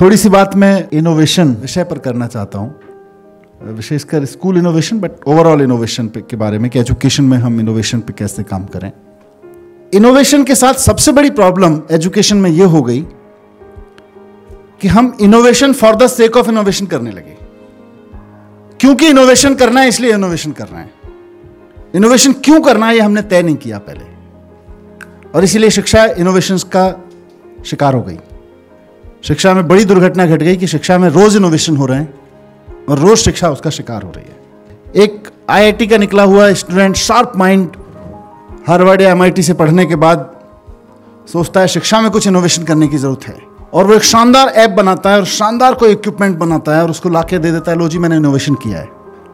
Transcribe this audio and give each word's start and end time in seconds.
थोड़ी 0.00 0.16
सी 0.16 0.28
बात 0.28 0.56
मैं 0.56 0.88
इनोवेशन 0.92 1.48
विषय 1.48 1.84
पर 1.84 1.98
करना 1.98 2.26
चाहता 2.26 2.58
हूँ। 2.58 2.80
विशेषकर 3.62 4.24
school 4.24 4.58
innovation 4.58 5.00
but 5.00 5.10
overall 5.26 5.62
innovation 5.62 6.06
के 6.08 6.36
बारे 6.36 6.58
में 6.58 6.70
कि 6.70 6.78
एजुकेशन 6.78 7.24
में 7.24 7.38
हम 7.38 7.60
इनोवेशन 7.60 8.00
पे 8.00 8.12
कैसे 8.12 8.42
काम 8.42 8.64
करें। 8.64 8.92
इनोवेशन 9.94 10.44
के 10.44 10.54
साथ 10.54 10.74
सबसे 10.74 11.12
बड़ी 11.12 11.30
प्रॉब्लम 11.30 11.80
एजुकेशन 11.90 12.36
में 12.36 12.50
यह 12.50 12.66
हो 12.66 12.82
गई 12.82 13.00
कि 14.80 14.88
हम 14.88 15.16
innovation 15.20 15.72
for 15.72 15.96
the 15.96 16.06
sake 16.06 16.36
of 16.36 16.48
innovation 16.48 16.86
करने 16.86 17.10
लगे। 17.10 17.36
क्योंकि 18.80 19.06
इनोवेशन 19.06 19.54
करना 19.54 19.80
है, 19.80 19.88
इसलिए 19.88 20.12
इनोवेशन 20.12 20.52
करना 20.52 20.78
है। 20.78 20.90
इनोवेशन 21.94 22.32
क्यों 22.32 22.60
करना 22.60 22.86
है, 22.86 22.94
ये 22.94 23.00
हमने 23.00 23.22
तय 23.22 23.42
नहीं 23.42 23.56
किया 23.56 23.78
पहले। 23.78 24.04
और 25.34 25.44
इसीलिए 25.44 25.70
शिक्षा 25.70 26.04
इनोवेशन 26.04 26.58
का 26.58 27.04
शिकार 27.64 27.94
हो 27.94 28.02
गई। 28.02 28.18
शिक्षा 29.22 29.52
में 29.54 29.66
बड़ी 29.68 29.84
दुर्घटना 29.84 30.26
घट 30.26 30.42
गई 30.42 30.56
कि 30.56 30.66
शिक्षा 30.66 30.98
में 30.98 31.08
रोज 31.10 31.36
इनोवेशन 31.36 31.76
हो 31.76 31.86
रहे 31.86 31.98
हैं 31.98 32.86
और 32.88 32.98
रोज 32.98 33.18
शिक्षा 33.18 33.50
उसका 33.50 33.70
शिकार 33.70 34.02
हो 34.02 34.10
रही 34.16 34.24
है। 34.24 35.02
एक 35.04 35.28
आईआईटी 35.50 35.86
का 35.86 35.96
निकला 35.96 36.22
हुआ 36.22 36.52
स्टूडेंट 36.54 36.96
शार्प 36.96 37.32
माइंड 37.36 37.76
हार्वर्ड 38.68 39.00
या 39.00 39.10
एमआईटी 39.10 39.42
से 39.42 39.54
पढ़ने 39.54 39.86
के 39.86 39.96
बाद 39.96 40.30
सोचता 41.32 41.60
है 41.60 41.68
शिक्षा 41.68 42.00
में 42.00 42.10
कुछ 42.10 42.26
इनोवेशन 42.26 42.64
करने 42.64 42.88
की 42.88 42.98
ज़रूरत 42.98 43.26
है 43.28 43.36
और 43.72 43.86
वो 43.86 43.94
एक 43.94 44.02
शानदार 44.04 44.48
ऐप 44.48 44.70
बनाता 44.70 45.10
है 45.10 45.18
और 45.18 45.24
शानदार 45.26 45.74
कोई 45.74 45.92
इक्विपमेंट 45.92 46.36
बनाता 46.38 46.76
है 46.76 46.82
और 46.82 46.90
उसको 46.90 47.08
लाके 47.08 47.38
दे 47.38 47.50
देता 47.52 47.70
है, 47.70 47.78
लो 47.78 47.88
जी, 47.88 47.98
मैंने 47.98 48.16
इनोवेशन 48.16 48.54
किया 48.54 48.78
है। 48.78 48.88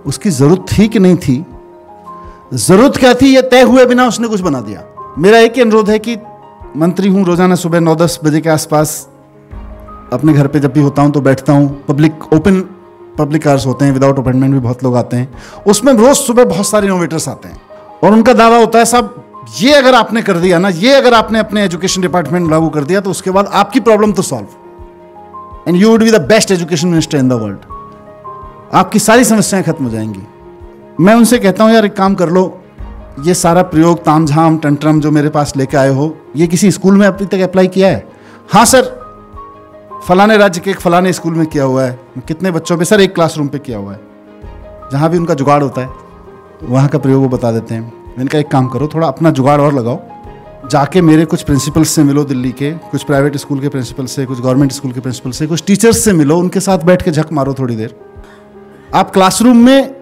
उसकी 0.07 0.30
ज़रूरत 0.30 0.66
थी 0.73 0.88
कि 0.88 0.98
नहीं 0.98 1.16
थी? 1.16 1.45
ज़रूरत 2.55 2.96
क्या 2.96 3.15
थी? 3.15 3.35
ये 3.35 3.43
तय 3.43 3.63
हुए 3.63 3.85
बिना 3.87 4.07
उसने 4.09 4.29
कुछ 4.29 4.41
बना 4.41 4.60
दिया। 4.60 4.85
मेरा 5.19 5.38
एक 5.38 5.54
ही 5.57 5.63
अनुरोध 5.63 5.91
है 5.91 5.98
कि 5.98 6.16
मंत्री 6.76 7.09
हूँ 7.09 7.24
रोज़ाना 7.24 7.54
सुबह 7.54 7.80
नौ 7.80 7.95
दस 7.96 8.19
बजे 8.24 8.41
के 8.41 8.48
आसपास। 8.51 9.09
अपने 10.13 10.33
घर 10.33 10.47
पे 10.47 10.60
जब 10.60 10.73
भी 10.73 10.80
होता 10.80 11.02
हूँ 11.02 11.13
तो 11.13 11.21
बैठता 11.21 11.52
हूँ। 11.52 11.85
पब्लिक 11.88 12.33
ओपन 12.33 12.60
पब्लिक 13.19 13.43
कार्स 13.43 13.66
होते 13.66 13.85
हैं 13.85 13.93
विदाउट 13.93 14.19
अपॉइंटमेंट 14.19 14.52
भी 14.55 14.60
बहुत 14.60 14.83
लोग 14.85 14.97
आते 14.97 15.16
हैं। 15.16 15.63
उसमें 15.66 15.93
रोज 15.93 16.16
सुबह 16.16 16.45
बहुत 16.45 16.66
सारे 16.66 16.87
इनोवेटर्स 16.87 17.29
आते 17.29 17.49
हैं। 17.49 17.60
और 18.05 18.13
उनका 18.13 18.32
दावा 18.32 18.57
होता 18.57 18.79
है, 18.79 18.85
साहब, 18.85 19.25
ये 19.60 19.73
अगर 19.73 19.95
आपने 19.95 20.23
कर 20.23 20.37
दिया 20.37 20.59
ना, 20.59 20.69
ये 20.69 20.95
अगर 20.95 21.15
आपने 21.15 21.38
अपने 21.38 21.65
एजुकेशन 21.65 22.02
डिपार्टमेंट 22.02 22.51
लागू 22.51 22.69
कर 22.69 22.85
दिया 22.85 23.01
तो 23.01 23.10
उसके 23.10 23.30
बाद 23.30 23.47
आपकी 23.52 23.80
प्रॉब्लम 23.80 24.13
तो 24.13 24.23
solve 24.23 25.69
and 25.69 25.77
you 25.77 25.91
would 25.91 26.02
be 26.02 26.10
the 26.10 26.21
best 26.21 26.51
education 26.51 26.88
minister 26.88 27.19
in 27.19 27.29
the 27.29 27.32
world 27.32 27.59
आपकी 28.75 28.99
सारी 28.99 29.25
समस्याएँ 29.25 29.65
खत्म 29.65 29.85
हो 29.85 29.91
जाएँगी। 29.91 30.27
मैं 31.01 31.15
उनसे 31.15 31.38
कहता 31.38 31.65
हूँ, 31.65 31.73
यार, 31.73 31.85
एक 31.85 31.97
काम 31.97 32.15
कर 32.15 32.29
लो। 32.29 32.60
ये 33.25 33.35
सारा 33.35 33.63
प्रयोग, 33.63 34.05
तामझाम, 34.05 34.59
टंट्रम 34.59 35.01
जो 35.01 35.10
मेरे 35.10 35.29
पास 35.29 35.57
लेके 35.57 35.77
आए 35.77 35.88
हो, 35.88 36.16
ये 36.37 36.47
किसी 36.47 36.71
स्कूल 36.71 36.97
में 36.97 37.07
अभी 37.07 37.27
तक 37.27 37.41
अप्लाई 37.41 37.66
किया 37.66 37.88
है? 37.88 38.09
हाँ 38.52 38.65
सर। 38.65 39.04
फलाने 40.09 40.37
राज्य 40.37 40.60
के 40.60 40.71
एक 40.71 40.80
फलाने 40.80 41.13
स्कूल 41.13 41.35
में 41.35 41.47
किया 41.47 41.65
हुआ 41.65 41.85
है। 41.85 41.99
कितने 42.29 42.51
बच्चों 42.51 42.79
पे 42.79 42.85
सर, 42.85 43.01
एक 43.01 43.15
क्लासरूम 43.15 43.49
पे 43.49 43.59
किया 43.59 43.79
हुआ 43.79 43.93
है। 43.93 44.01
जहाँ 44.93 45.10
भी 45.10 45.19
उनका 45.19 45.35
जुगाड़ 45.35 45.63
होता 45.63 45.80
है 45.80 45.88
वहाँ 46.63 46.88
का 46.88 46.99
प्रयोग 46.99 47.23
वो 47.23 47.29
बता 47.29 47.52
देते 47.52 47.74
हैं। 47.74 47.93
मैंने 48.19 48.27
कहा, 48.27 48.41
एक 48.41 48.49
काम 48.49 48.66
करो, 48.66 48.88
थोड़ा 48.95 49.07
अपना 49.09 49.30
जुगाड़ 49.30 49.60
और 49.60 49.75
लगाओ। 49.75 50.01
जाके 50.71 51.01
मेरे 51.01 51.25
कुछ 51.25 51.43
प्रिंसिपल्स 51.43 51.88
से 51.88 52.02
मिलो 52.02 52.25
दिल्ली 52.25 52.52
के, 52.52 52.73
कुछ 52.73 53.02
प्राइवेट 53.02 53.37
स्कूल 53.37 53.60
के 53.60 53.69
प्रिंसिपल 53.69 54.07
से, 54.07 54.27
कुछ 54.27 54.41
गवर्नमेंट 54.41 54.73
स्कूल 54.73 54.93
के 54.93 55.01
प्रिंसिपल 55.01 55.30
से, 55.30 55.47
कुछ 55.47 55.65
टीचर्स 55.66 56.05
से 56.05 56.13
मिलो, 56.13 56.38
उनके 56.38 56.60
साथ 56.60 56.79
बैठ 56.79 57.02
के 57.02 57.10
झक 57.10 57.32
मारो 57.32 57.55
थोड़ी 57.55 57.77
देर। 57.77 57.95
आप 58.95 59.10
क्लासरूम 59.10 59.57
में 59.57 59.95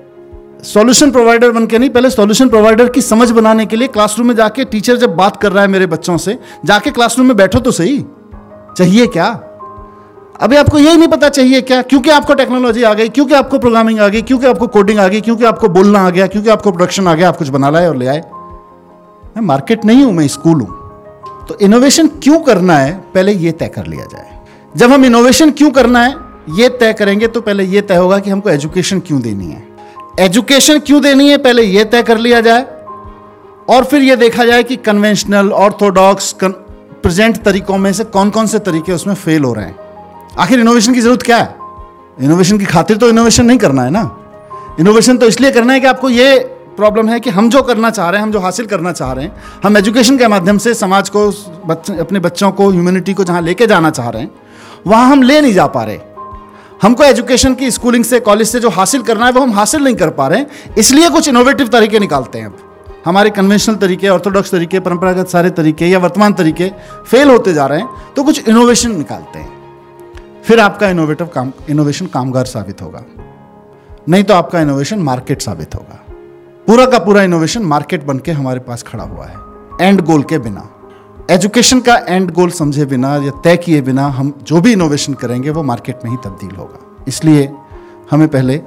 सॉल्यूशन 0.64 1.11
प्रोवाइडर 1.11 1.50
बन 1.50 1.67
के 1.67 1.78
नहीं, 1.78 1.91
पहले 1.91 2.11
सॉल्यूशन 2.11 2.48
प्रोवाइडर 2.48 2.89
की 2.89 3.03
समझ 3.03 3.30
बनाने 3.30 3.67
के 3.67 3.77
लिए 3.77 3.89
क्लासरूम 3.89 4.28
में 4.28 4.34
जाके 4.36 4.64
टीचर 4.64 4.97
जब 4.97 5.17
बात 5.17 5.36
कर 5.36 5.53
रहा 5.53 5.62
है 5.62 5.69
मेरे 5.69 5.86
बच्चों 5.86 6.17
से, 6.17 6.39
जाके 6.64 6.91
क्लासरूम 6.91 7.27
में 7.27 7.36
बैठो 7.36 7.61
तो 7.61 7.70
सही। 7.70 8.05
चाहिए 8.77 9.07
क्या? 9.07 9.52
अभी 10.42 10.57
आपको 10.57 10.79
यही 10.79 10.97
नहीं 10.97 11.08
पता 11.08 11.29
चाहिए 11.29 11.61
क्या? 11.61 11.83
क्योंकि 11.83 12.11
आपको 12.11 12.35
टेक्नोलॉजी 12.35 12.83
आ 12.83 12.92
गई, 12.95 13.08
क्योंकि 13.08 13.35
आपको 13.35 13.58
प्रोग्रामिंग 13.58 14.01
आ 14.01 14.08
गई, 14.08 14.23
क्योंकि 14.23 14.47
आपको 14.47 14.67
कोडिंग 14.67 14.98
आ 14.98 15.07
गई, 15.08 15.20
क्योंकि 15.20 15.45
आपको 15.45 15.69
बोलना 15.69 15.98
आ 15.98 16.11
गया, 16.11 16.27
क्योंकि 16.27 16.48
आपको 16.51 16.70
प्रोडक्शन 16.70 17.08
आ 17.08 17.14
गया, 17.14 17.29
आप 17.29 17.36
कुछ 17.36 17.48
बना 17.48 17.70
लाए 17.70 17.86
और 17.89 17.97
ले 17.97 18.07
आए। 18.07 18.20
मैं 19.36 19.41
मार्केट 19.41 19.85
नहीं 19.85 20.03
हूँ, 20.05 20.13
मैं 20.13 20.27
स्कूल 20.29 20.61
हूँ। 20.61 21.47
तो 21.48 21.57
इनोवेशन 21.61 22.07
क्यों 22.23 22.39
करना 22.39 22.79
है? 22.79 22.92
पहले 23.14 23.33
यह 23.33 23.53
तय 23.53 23.69
कर 23.69 23.86
लिया 23.86 24.05
जाए। 24.05 24.41
जब 24.77 24.92
हम 24.92 25.05
इनोवेशन 25.05 25.51
क्यों 25.51 25.70
करना 25.70 26.03
है 26.03 26.14
यह 26.51 26.69
तय 26.80 26.92
करेंगे 26.92 27.27
तो 27.27 27.41
पहले 27.41 27.64
यह 27.64 27.80
तय 27.80 27.97
होगा 27.97 28.19
कि 28.19 28.30
हमको 28.30 28.51
एजुकेशन 28.51 29.01
क्यों 29.01 29.20
देनी 29.23 29.47
है। 29.47 29.63
एजुकेशन 30.20 30.79
क्यों 30.79 31.03
देनी 31.03 31.29
है? 31.29 31.36
पहले 31.39 31.63
यह 31.63 31.85
तय 31.85 32.03
कर 32.03 32.19
लिया 32.19 32.41
जाए। 32.41 32.67
और 33.69 33.85
फिर 33.85 34.03
यह 34.03 34.17
देखा 34.17 34.45
जाए 34.45 34.63
कि 34.63 34.77
कन्वेंशनल 34.77 35.53
ऑर्थोडॉक्स 35.53 36.35
प्रेजेंट 36.45 37.42
तरीकों 37.42 37.79
में 37.79 37.92
से 37.92 38.05
कौन 38.05 38.30
कौन 38.30 38.47
से 38.47 38.59
तरीके 38.59 38.92
उसमें 38.92 39.14
फेल 39.14 39.45
हो 39.45 39.53
रहे 39.55 39.67
हैं। 39.67 39.92
आखिर 40.38 40.60
इनोवेशन 40.60 40.94
की 40.94 41.00
ज़रूरत 41.00 41.22
क्या 41.22 41.36
है? 41.36 41.54
इनोवेशन 42.20 42.58
की 42.58 42.64
खातिर 42.64 42.96
तो 42.96 43.08
इनोवेशन 43.08 43.44
नहीं 43.44 43.58
करना 43.58 43.82
है 43.82 43.90
ना? 43.90 44.10
इनोवेशन 44.80 45.16
तो 45.16 45.26
इसलिए 45.26 45.50
करना 45.50 45.72
है 45.72 45.80
कि 45.80 45.86
आपको 45.86 46.10
ये 46.10 46.38
प्रॉब्लम 46.76 47.08
है 47.08 47.18
कि 47.20 47.30
हम 47.30 47.48
जो 47.50 47.62
करना 47.62 47.90
चाह 47.90 48.08
रहे 48.10 48.18
हैं, 48.18 48.26
हम 48.26 48.32
जो 48.32 48.40
हासिल 48.40 48.66
करना 48.66 48.92
चाह 48.92 49.12
रहे 49.12 49.24
हैं, 49.24 49.32
हम 49.64 49.76
एजुकेशन 49.76 50.18
के 50.18 50.28
माध्यम 50.28 50.58
से 50.58 50.74
समाज 50.74 51.08
को, 51.08 51.26
बच्चे, 51.66 51.98
अपने 51.98 52.18
बच्चों 52.18 52.50
को 52.52 52.70
ह्यूमैनिटी 52.70 53.14
को 53.14 53.24
जहाँ 53.24 53.42
लेके 53.42 53.66
जाना 53.66 53.90
चाह 53.90 54.08
रहे 54.08 54.22
हैं, 54.22 54.30
वहाँ 54.86 55.10
हम 55.10 55.22
ले 55.22 55.40
नहीं 55.40 55.52
जा 55.52 55.66
पा 55.66 55.84
रहे। 55.84 55.98
हमको 56.82 57.04
एजुकेशन 57.04 57.54
की 57.54 57.70
स्कूलिंग 57.70 58.04
से 58.04 58.20
कॉलेज 58.20 58.48
से 58.48 58.60
जो 58.60 58.68
हासिल 58.70 59.02
करना 59.02 59.26
है, 59.26 59.32
वो 59.32 59.40
हम 59.40 59.52
हासिल 59.52 59.84
नहीं 59.84 59.94
कर 59.94 60.10
पा 60.10 60.28
रहे 60.28 60.38
हैं। 60.38 60.74
इसलिए 60.78 61.08
कुछ 61.10 61.28
इनोवेटिव 61.28 61.68
तरीके 61.68 61.98
निकालते 61.98 62.38
हैं 62.38 62.54
हमारे 63.06 63.30
कन्वेंशनल 63.30 63.74
तरीके 63.76 64.08
ऑर्थोडॉक्स 64.08 64.50
तरीके, 64.50 64.80
परंपरागत 64.80 65.28
सारे 65.28 65.50
तरीके 65.50 65.86
या 65.86 65.98
वर्तमान 65.98 66.32
तरीके 66.32 66.70
फेल 67.06 67.30
होते 67.30 67.52
जा 67.54 67.66
रहे 67.66 67.78
हैं 67.78 68.14
तो 68.16 68.24
कुछ 68.24 68.48
इनोवेशन 68.48 68.96
निकालते 68.96 69.38
हैं। 69.38 69.61
फिर 70.45 70.61
आपका 70.61 70.89
इनोवेटिव 70.89 71.27
काम 71.27 71.53
इनोवेशन 71.70 72.07
कामगार 72.07 72.45
साबित 72.45 72.83
होगा। 72.83 73.05
नहीं 74.08 74.25
तो 74.25 74.35
आपका 74.35 74.61
इनोवेशन 74.61 74.98
मार्केट 74.98 75.42
साबित 75.42 75.75
होगा। 75.75 75.98
पूरा 76.67 76.86
का 76.86 76.98
पूरा 76.98 77.23
इनोवेशन 77.23 77.63
मार्केट 77.63 78.05
बन 78.05 78.19
के 78.19 78.33
हमारे 78.33 78.61
पास 78.61 78.83
खड़ा 78.83 79.05
हुआ 79.05 79.27
है 79.27 79.89
एंड 79.89 80.01
गोल 80.01 80.23
के 80.23 80.39
बिना। 80.39 80.69
एजुकेशन 81.30 81.80
का 81.80 81.97
एंड 82.08 82.30
गोल 82.30 82.51
समझे 82.51 82.86
बिना 82.86 83.17
या 83.17 83.30
तय 83.45 83.57
किए 83.57 83.80
बिना 83.80 84.07
हम 84.08 84.33
जो 84.42 84.61
भी 84.61 84.73
इनोवेशन 84.73 85.14
करेंगे, 85.14 85.51
वो 85.51 85.63
मार्केट 85.63 86.05
में 86.05 86.11
ही 86.11 86.17
तब्दील 86.25 86.57
होगा। 86.57 87.05
इसलिए 87.09 87.51
हमें 88.11 88.29
पहले 88.29 88.61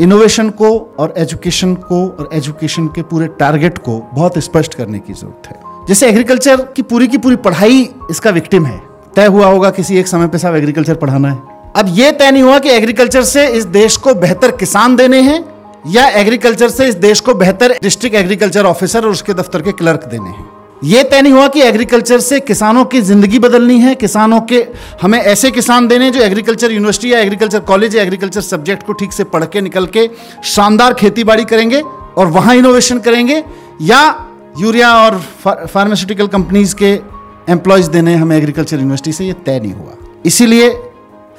इनोवेशन 0.00 0.50
को 0.50 0.70
और 0.98 1.14
एजुकेशन 1.18 1.74
को 1.74 2.06
और 2.08 2.28
एजुकेशन 2.32 2.86
के 2.88 3.02
पूरे 3.02 3.26
टारगेट 3.38 3.78
को 3.78 3.98
बहुत 4.14 4.38
स्पष्ट 4.38 4.74
करने 4.74 4.98
की 4.98 5.12
ज़रूरत 5.12 5.46
है। 5.46 5.86
जैसे 5.88 6.08
एग्रीकल्चर 6.08 6.64
की 6.66 6.82
पूरी 6.82 7.08
की 7.08 7.18
पूरी 7.18 7.36
पढ़ाई 7.36 7.88
इसका 8.10 8.30
विक्टिम 8.30 8.66
है। 8.66 8.80
तय 9.16 9.26
हुआ 9.26 9.46
होगा 9.46 9.70
किसी 9.70 9.98
एक 9.98 10.06
समय 10.06 10.26
पे 10.28 10.38
साहब 10.38 10.56
एग्रीकल्चर 10.56 10.94
पढ़ाना 10.96 11.28
है। 11.28 11.38
अब 11.76 11.86
यह 11.90 12.10
तय 12.10 12.30
नहीं 12.30 12.42
हुआ 12.42 12.58
कि 12.58 12.70
एग्रीकल्चर 12.70 13.22
से 13.24 13.46
इस 13.48 13.64
देश 13.66 13.96
को 13.96 14.14
बेहतर 14.16 14.50
किसान 14.56 14.96
देने 14.96 15.20
हैं, 15.20 15.44
या 15.86 16.06
एग्रीकल्चर 16.20 16.68
से 16.68 16.88
इस 16.88 16.94
देश 16.96 17.20
को 17.20 17.34
बेहतर 17.34 17.72
डिस्ट्रिक्ट 17.82 18.16
एग्रीकल्चर 18.16 18.66
ऑफिसर 18.66 19.04
और 19.04 19.10
उसके 19.10 19.34
दफ्तर 19.34 19.62
के 19.62 19.72
क्लर्क 19.72 20.04
देने 20.04 20.28
हैं। 20.28 20.44
यह 20.84 21.02
तय 21.02 21.22
नहीं 21.22 21.32
हुआ 21.32 21.46
कि 21.48 21.62
एग्रीकल्चर 21.62 22.20
से 22.20 22.40
किसानों 22.42 22.84
की 22.84 23.00
ज़िंदगी 23.02 23.38
बदलनी 23.38 23.78
है, 23.80 23.94
किसानों 23.94 24.40
के, 24.42 24.64
हमें 25.02 25.18
ऐसे 25.20 25.50
किसान 25.50 25.88
देने 25.88 26.10
जो 26.10 26.20
एग्रीकल्चर 26.20 26.72
यूनिवर्सिटी 26.72 27.12
या 27.12 27.18
एग्रीकल्चर 27.20 27.60
कॉलेज 27.62 27.96
या 27.96 28.02
एग्रीकल्चर 28.02 28.40
सब्जेक्ट 28.42 28.86
को 28.86 28.92
ठीक 28.92 29.12
से 29.12 29.24
पढ़ 29.26 29.44
के, 29.44 29.60
निकल 29.60 29.86
के 29.86 30.08
शानदार 30.44 30.94
खेती 30.94 31.24
करेंगे 31.24 31.80
और 31.80 32.26
वहाँ 32.28 32.54
इनोवेशन 32.54 32.98
करेंगे, 33.00 33.42
या 33.82 34.02
यूरिया 34.58 34.94
और 34.96 35.20
फार्मास्यूटिकल 35.44 36.26
कंपनीज़ 36.28 36.74
के 36.74 36.96
एम्प्लॉयज़ 37.48 37.90
देने 37.90 38.14
हमें 38.14 38.36
एग्रीकल्चर 38.36 38.76
यूनिवर्सिटी 38.76 39.12
से 39.12 39.24
ये 39.24 39.32
तय 39.46 39.60
नहीं 39.60 39.72
हुआ। 39.72 39.92
इसीलिए 40.26 40.70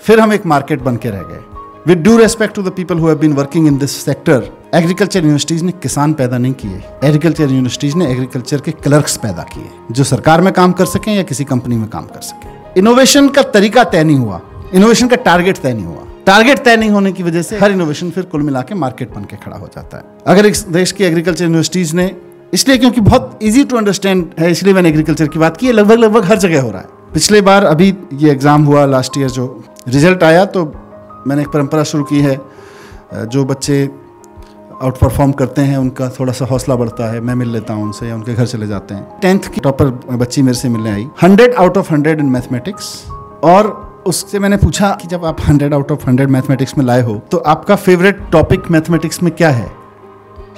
फिर 0.03 0.19
हम 0.19 0.33
एक 0.33 0.45
मार्केट 0.45 0.81
बन 0.81 0.95
के 0.95 1.09
रह 1.09 1.21
गए। 1.21 1.39
With 1.87 1.97
due 1.97 2.17
respect 2.17 2.55
to 2.55 2.61
the 2.63 2.69
people 2.69 2.99
who 2.99 3.07
have 3.07 3.17
been 3.17 3.33
working 3.33 3.67
in 3.67 3.77
this 3.77 3.95
sector 4.05 4.49
agriculture 4.75 5.19
universities 5.19 5.63
ने 5.63 5.71
किसान 5.71 6.13
पैदा 6.13 6.37
नहीं 6.37 6.53
किए। 6.53 6.81
एग्रीकल्चर 7.03 7.43
यूनिवर्सिटीज 7.43 7.95
ने 7.95 8.11
एग्रीकल्चर 8.11 8.61
के 8.61 8.71
क्लर्क्स 8.71 9.17
पैदा 9.17 9.43
किए, 9.43 9.69
जो 9.91 10.03
सरकार 10.03 10.41
में 10.41 10.51
काम 10.53 10.71
कर 10.71 10.85
सकें 10.85 11.13
या 11.15 11.23
किसी 11.23 11.43
कंपनी 11.43 11.75
में 11.75 11.87
काम 11.89 12.05
कर 12.05 12.21
सकें। 12.21 12.73
इनोवेशन 12.77 13.29
का 13.29 13.43
तरीका 13.43 13.83
तय 13.83 14.03
नहीं 14.03 14.17
हुआ। 14.17 14.41
इनोवेशन 14.73 15.07
का 15.07 15.15
टारगेट 15.15 15.57
तय 15.57 15.73
नहीं 15.73 15.85
हुआ। 15.85 16.03
टारगेट 16.25 16.59
तय 16.59 16.77
नहीं 16.77 16.89
होने 16.89 17.11
की 17.11 17.23
वजह 17.23 17.41
से 17.41 17.59
हर 17.59 17.71
इनोवेशन 17.71 18.09
फिर 18.09 18.23
कुल 18.23 18.41
मिला 18.41 18.61
के 18.61 18.75
मार्केट 18.75 19.13
बन 19.13 19.23
के 19.23 19.35
खड़ा 19.35 19.57
हो 19.57 19.67
जाता 19.67 19.97
है। 19.97 20.03
अगर 20.27 20.45
इस 20.45 20.67
देश 20.67 20.91
की 20.91 21.03
एग्रीकल्चर 21.03 21.43
यूनिवर्सिटीज 21.43 21.93
ने 21.93 22.07
इसलिए 22.53 22.77
क्योंकि 22.77 23.01
बहुत 23.01 23.39
इजी 23.43 23.63
टू 23.63 23.77
अंडरस्टैंड 23.77 24.25
है, 24.39 24.51
इसलिए 24.51 24.73
मैंने 24.73 24.89
एग्रीकल्चर 24.89 25.27
की 25.27 25.39
बात 25.39 25.57
की 25.57 25.67
है, 25.67 25.71
लगभग 25.73 25.97
लगभग 25.99 26.25
हर 26.25 26.37
जगह 26.37 26.61
हो 26.61 26.69
रहा 26.71 26.81
है। 26.81 26.87
पिछले 27.13 27.41
बार 27.41 27.65
अभी 27.65 27.93
ये 28.15 28.31
एग्ज़ाम 28.31 28.63
हुआ 28.65 28.85
लास्ट 28.85 29.17
ईयर 29.17 29.29
जो 29.29 29.45
रिज़ल्ट 29.87 30.23
आया 30.23 30.45
तो 30.47 30.65
मैंने 31.27 31.41
एक 31.41 31.47
परंपरा 31.49 31.83
शुरू 31.85 32.03
की 32.03 32.19
है 32.21 32.39
जो 33.25 33.43
बच्चे 33.45 33.83
आउट 34.75 34.97
परफॉर्म 34.97 35.31
करते 35.31 35.61
हैं, 35.61 35.77
उनका 35.77 36.09
थोड़ा 36.19 36.33
सा 36.33 36.45
हौसला 36.45 36.75
बढ़ता 36.75 37.11
है, 37.11 37.19
मैं 37.21 37.35
मिल 37.35 37.49
लेता 37.49 37.73
हूँ 37.73 37.83
उनसे 37.83 38.07
या 38.07 38.15
उनके 38.15 38.33
घर 38.33 38.45
चले 38.45 38.67
जाते 38.67 38.95
हैं। 38.95 39.19
टेंथ 39.21 39.49
की 39.53 39.61
टॉपर 39.61 39.89
बच्ची 40.13 40.41
मेरे 40.41 40.57
से 40.57 40.69
मिलने 40.69 40.91
आई। 40.91 41.07
Hundred 41.21 41.53
out 41.55 41.77
of 41.77 41.91
hundred 41.93 42.19
in 42.19 42.29
mathematics 42.29 42.93
और 43.45 43.75
उससे 44.07 44.39
मैंने 44.39 44.57
पूछा 44.57 44.89
कि 45.01 45.07
जब 45.07 45.25
आप 45.25 45.41
hundred 45.47 45.73
out 45.73 45.91
of 45.91 46.05
hundred 46.07 46.29
mathematics 46.29 46.77
में 46.77 46.85
लाए 46.85 47.01
हो 47.01 47.15
तो 47.31 47.37
आपका 47.47 47.75
फेवरेट 47.77 48.21
टॉपिक 48.31 48.69
मैथमेटिक्स 48.71 49.23
में 49.23 49.33
क्या 49.33 49.49
है? 49.49 49.69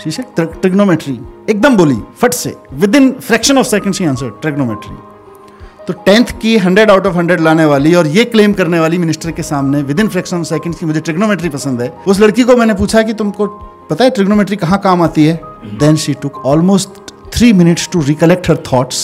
ट्रिग्नोमेट्री 0.02 1.20
एकदम 1.50 1.76
बोली, 1.78 1.98
फट 2.18 2.34
से 2.34 2.56
within 2.96 3.12
fraction 3.12 3.58
of 3.58 3.68
second 3.68 3.94
she 3.94 4.06
answer 4.06 4.30
trigonometry 4.42 4.96
तो 5.88 5.94
टेंथ 6.06 6.26
की 6.42 6.58
हंड्रेड 6.58 6.92
आउट 6.92 7.06
ऑफ़ 7.08 7.16
हंड्रेड 7.16 7.40
लाने 7.40 7.66
वाली 7.66 7.94
और 7.96 8.08
ये 8.08 8.26
क्लेम 8.26 8.54
करने 8.54 8.80
वाली 8.80 8.98
मिनिस्टर 8.98 9.32
के 9.32 9.44
सामने 9.44 9.82
with 9.84 10.00
in 10.00 10.08
fraction 10.08 10.38
of 10.38 10.46
second 10.46 10.76
की 10.76 10.86
मुझे 10.86 11.02
ट्रिग्नोमेट्री 11.02 11.50
पसंद 11.50 11.82
है। 11.82 11.90
उस 12.08 12.20
लड़की 12.20 12.44
को 12.44 12.56
मैंने 12.58 12.74
पूछा 12.74 13.02
कि 13.02 13.14
तुमको 13.14 13.48
पता 13.90 14.04
है 14.04 14.10
ट्रिग्नोमेट्री 14.10 14.56
कहाँ 14.56 14.80
काम 14.80 15.02
आती 15.02 15.26
है? 15.26 15.40
Then 15.80 15.96
she 15.96 16.14
took 16.14 16.46
almost 16.46 16.90
three 17.34 17.54
minutes 17.54 17.90
to 17.92 18.02
recollect 18.02 18.50
her 18.50 18.58
thoughts 18.74 18.96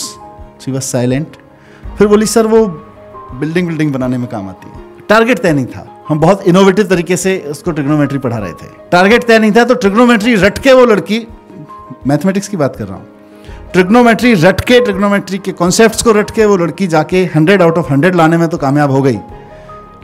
she 0.65 0.71
was 0.71 0.83
silent 0.83 1.27
फिर 1.97 2.07
बोली, 2.07 2.25
सर, 2.25 2.47
वो 2.47 2.65
बिल्डिंग 3.39 3.67
बिल्डिंग 3.67 3.93
बनाने 3.93 4.17
में 4.17 4.27
काम 4.27 4.49
आती 4.49 4.69
है। 4.69 4.83
टारगेट 5.09 5.39
तय 5.39 5.53
नहीं 5.53 5.65
था। 5.65 5.87
हम 6.07 6.19
बहुत 6.19 6.47
इनोवेटिव 6.47 6.87
तरीके 6.87 7.17
से 7.17 7.37
उसको 7.51 7.71
ट्रिग्नोमेट्री 7.71 8.19
पढ़ा 8.19 8.37
रहे 8.37 8.51
थे। 8.51 8.67
टारगेट 8.91 9.23
तय 9.23 9.39
नहीं 9.39 9.51
था 9.51 9.63
तो 9.63 9.75
ट्रिग्नोमेट्री 9.75 10.35
रट 10.35 10.57
के 10.57 10.73
वो 10.73 10.85
लड़की 10.85 11.27
मैथमेटिक्स 12.07 12.47
की 12.47 12.57
बात 12.57 12.75
कर 12.75 12.85
रहा 12.85 12.97
हूँ। 12.97 13.07
ट्रिग्नोमेट्री 13.73 14.33
रट 14.33 14.61
के 14.61 14.79
ट्रिग्नोमेट्री 14.79 15.37
के 15.37 15.51
कॉन्सेप्ट्स 15.51 16.03
को 16.03 16.11
रट 16.11 16.31
के 16.31 16.45
वो 16.45 16.57
लड़की 16.57 16.87
जाके 16.87 17.23
हंड्रेड 17.25 17.61
आउट 17.61 17.77
ऑफ़ 17.77 17.91
हंड्रेड 17.91 18.15
लाने 18.15 18.37
में 18.37 18.47
तो 18.47 18.57
कामयाब 18.57 18.91
हो 18.91 19.01
गई। 19.01 19.17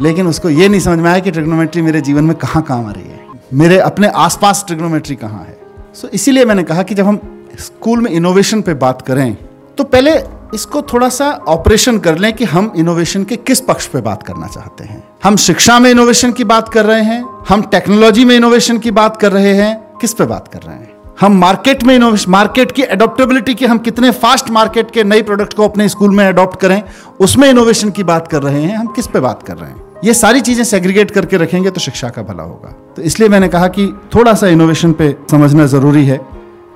लेकिन 0.02 0.28
उसको 0.28 0.50
ये 0.50 0.68
नहीं 0.70 0.80
समझ 0.80 1.00
में 1.00 1.10
आया 1.12 1.20
कि 1.20 1.32
ट्रिग्नोमेट्री 1.32 1.82
मेरे 1.82 2.02
जीवन 2.02 2.24
में 2.24 2.36
कहाँ 2.36 2.64
काम 2.64 2.86
आ 2.86 2.92
रही 2.92 3.04
है। 3.04 3.20
मेरे 3.54 3.78
अपने 3.80 4.08
आसपास 4.08 4.64
ट्रिग्नोमेट्री 4.68 5.16
कहाँ 5.16 5.44
है। 5.44 5.58
सो 5.94 6.08
so, 6.08 6.14
इसीलिए 6.14 6.46
मैंने 6.46 6.64
कहा 6.64 6.84
कि 6.84 6.96
जब 6.96 7.06
हम 7.06 7.20
स्कूल 7.60 8.02
में 8.02 8.12
इनोवेशन 8.12 8.62
पे 8.62 8.74
बात 8.74 9.02
करें 9.02 9.38
तो 9.78 9.84
पहले 9.84 10.12
इसको 10.54 10.82
थोड़ा 10.84 11.10
सा 11.10 11.30
ऑपरेशन 11.48 12.00
कर 12.00 12.18
लें 12.18 12.32
कि 12.34 12.46
हम 12.46 12.72
इनोवेशन 12.76 13.24
के 13.24 13.36
किस 13.38 13.60
पक्ष 13.62 13.88
पे 13.88 14.02
बात 14.02 14.24
करना 14.24 14.48
चाहते 14.48 14.84
हैं। 14.84 15.04
हम 15.24 15.36
शिक्षा 15.38 15.78
में 15.80 15.90
इनोवेशन 15.92 16.32
की 16.32 16.44
बात 16.44 16.70
कर 16.70 16.86
रहे 16.86 17.04
हैं, 17.04 17.24
हम 17.50 17.62
टेक्नोलॉजी 17.62 18.26
में 18.26 18.36
इनोवेशन 18.36 18.78
की 18.78 18.92
बात 18.92 19.18
कर 19.18 19.32
रहे 19.32 19.54
हैं, 19.54 19.76
किस 20.02 20.14
पे 20.14 20.26
बात 20.26 20.48
कर 20.48 20.60
रहे 20.60 20.76
हैं? 20.76 20.90
हम 21.22 21.38
मार्केट 21.38 21.84
में 21.84 21.96
इनोवेशन 21.96 22.32
मार्केट 22.32 22.72
की 22.72 22.84
एडोप्टेबिलिटी 22.84 23.54
की 23.54 23.66
हम 23.66 23.78
कितने 23.78 24.12
फास्ट 24.12 24.50
मार्केट 24.50 24.92
के 24.92 25.04
नई 25.04 25.22
प्रोडक्ट 25.22 25.54
को 25.54 25.68
अपने 25.68 25.88
स्कूल 25.90 26.16
में 26.16 26.26
अडॉप्ट 26.26 26.60
करें, 26.60 26.82
उसमें 27.20 27.50
इनोवेशन 27.50 27.90
की 27.90 28.04
बात 28.04 28.28
कर 28.28 28.42
रहे 28.44 28.62
हैं, 28.62 28.76
हम 28.78 28.88
किस 28.88 29.08
पे 29.08 29.20
बात 29.20 29.44
कर 29.44 29.58
रहे 29.58 29.70
हैं? 29.70 29.82
ये 30.04 30.14
सारी 30.14 30.42
चीज़ें 30.42 30.64
सेग्रीगेट 30.64 31.12
करके 31.12 31.38
रखेंगे 31.38 31.70
तो 31.70 31.82
शिक्षा 31.82 32.10
का 32.10 32.22
भला 32.22 32.44
होगा। 32.44 32.76
तो 32.96 33.02
इसलिए 33.02 33.30
मैंने 33.30 33.48
कहा 33.48 33.68
कि 33.68 33.88
थोड़ा 34.16 34.34
सा 34.34 34.48
इनोवेशन 34.48 34.94
पे 34.94 35.16
समझना 35.32 35.66
ज़रूरी 35.66 36.06
है। 36.06 36.20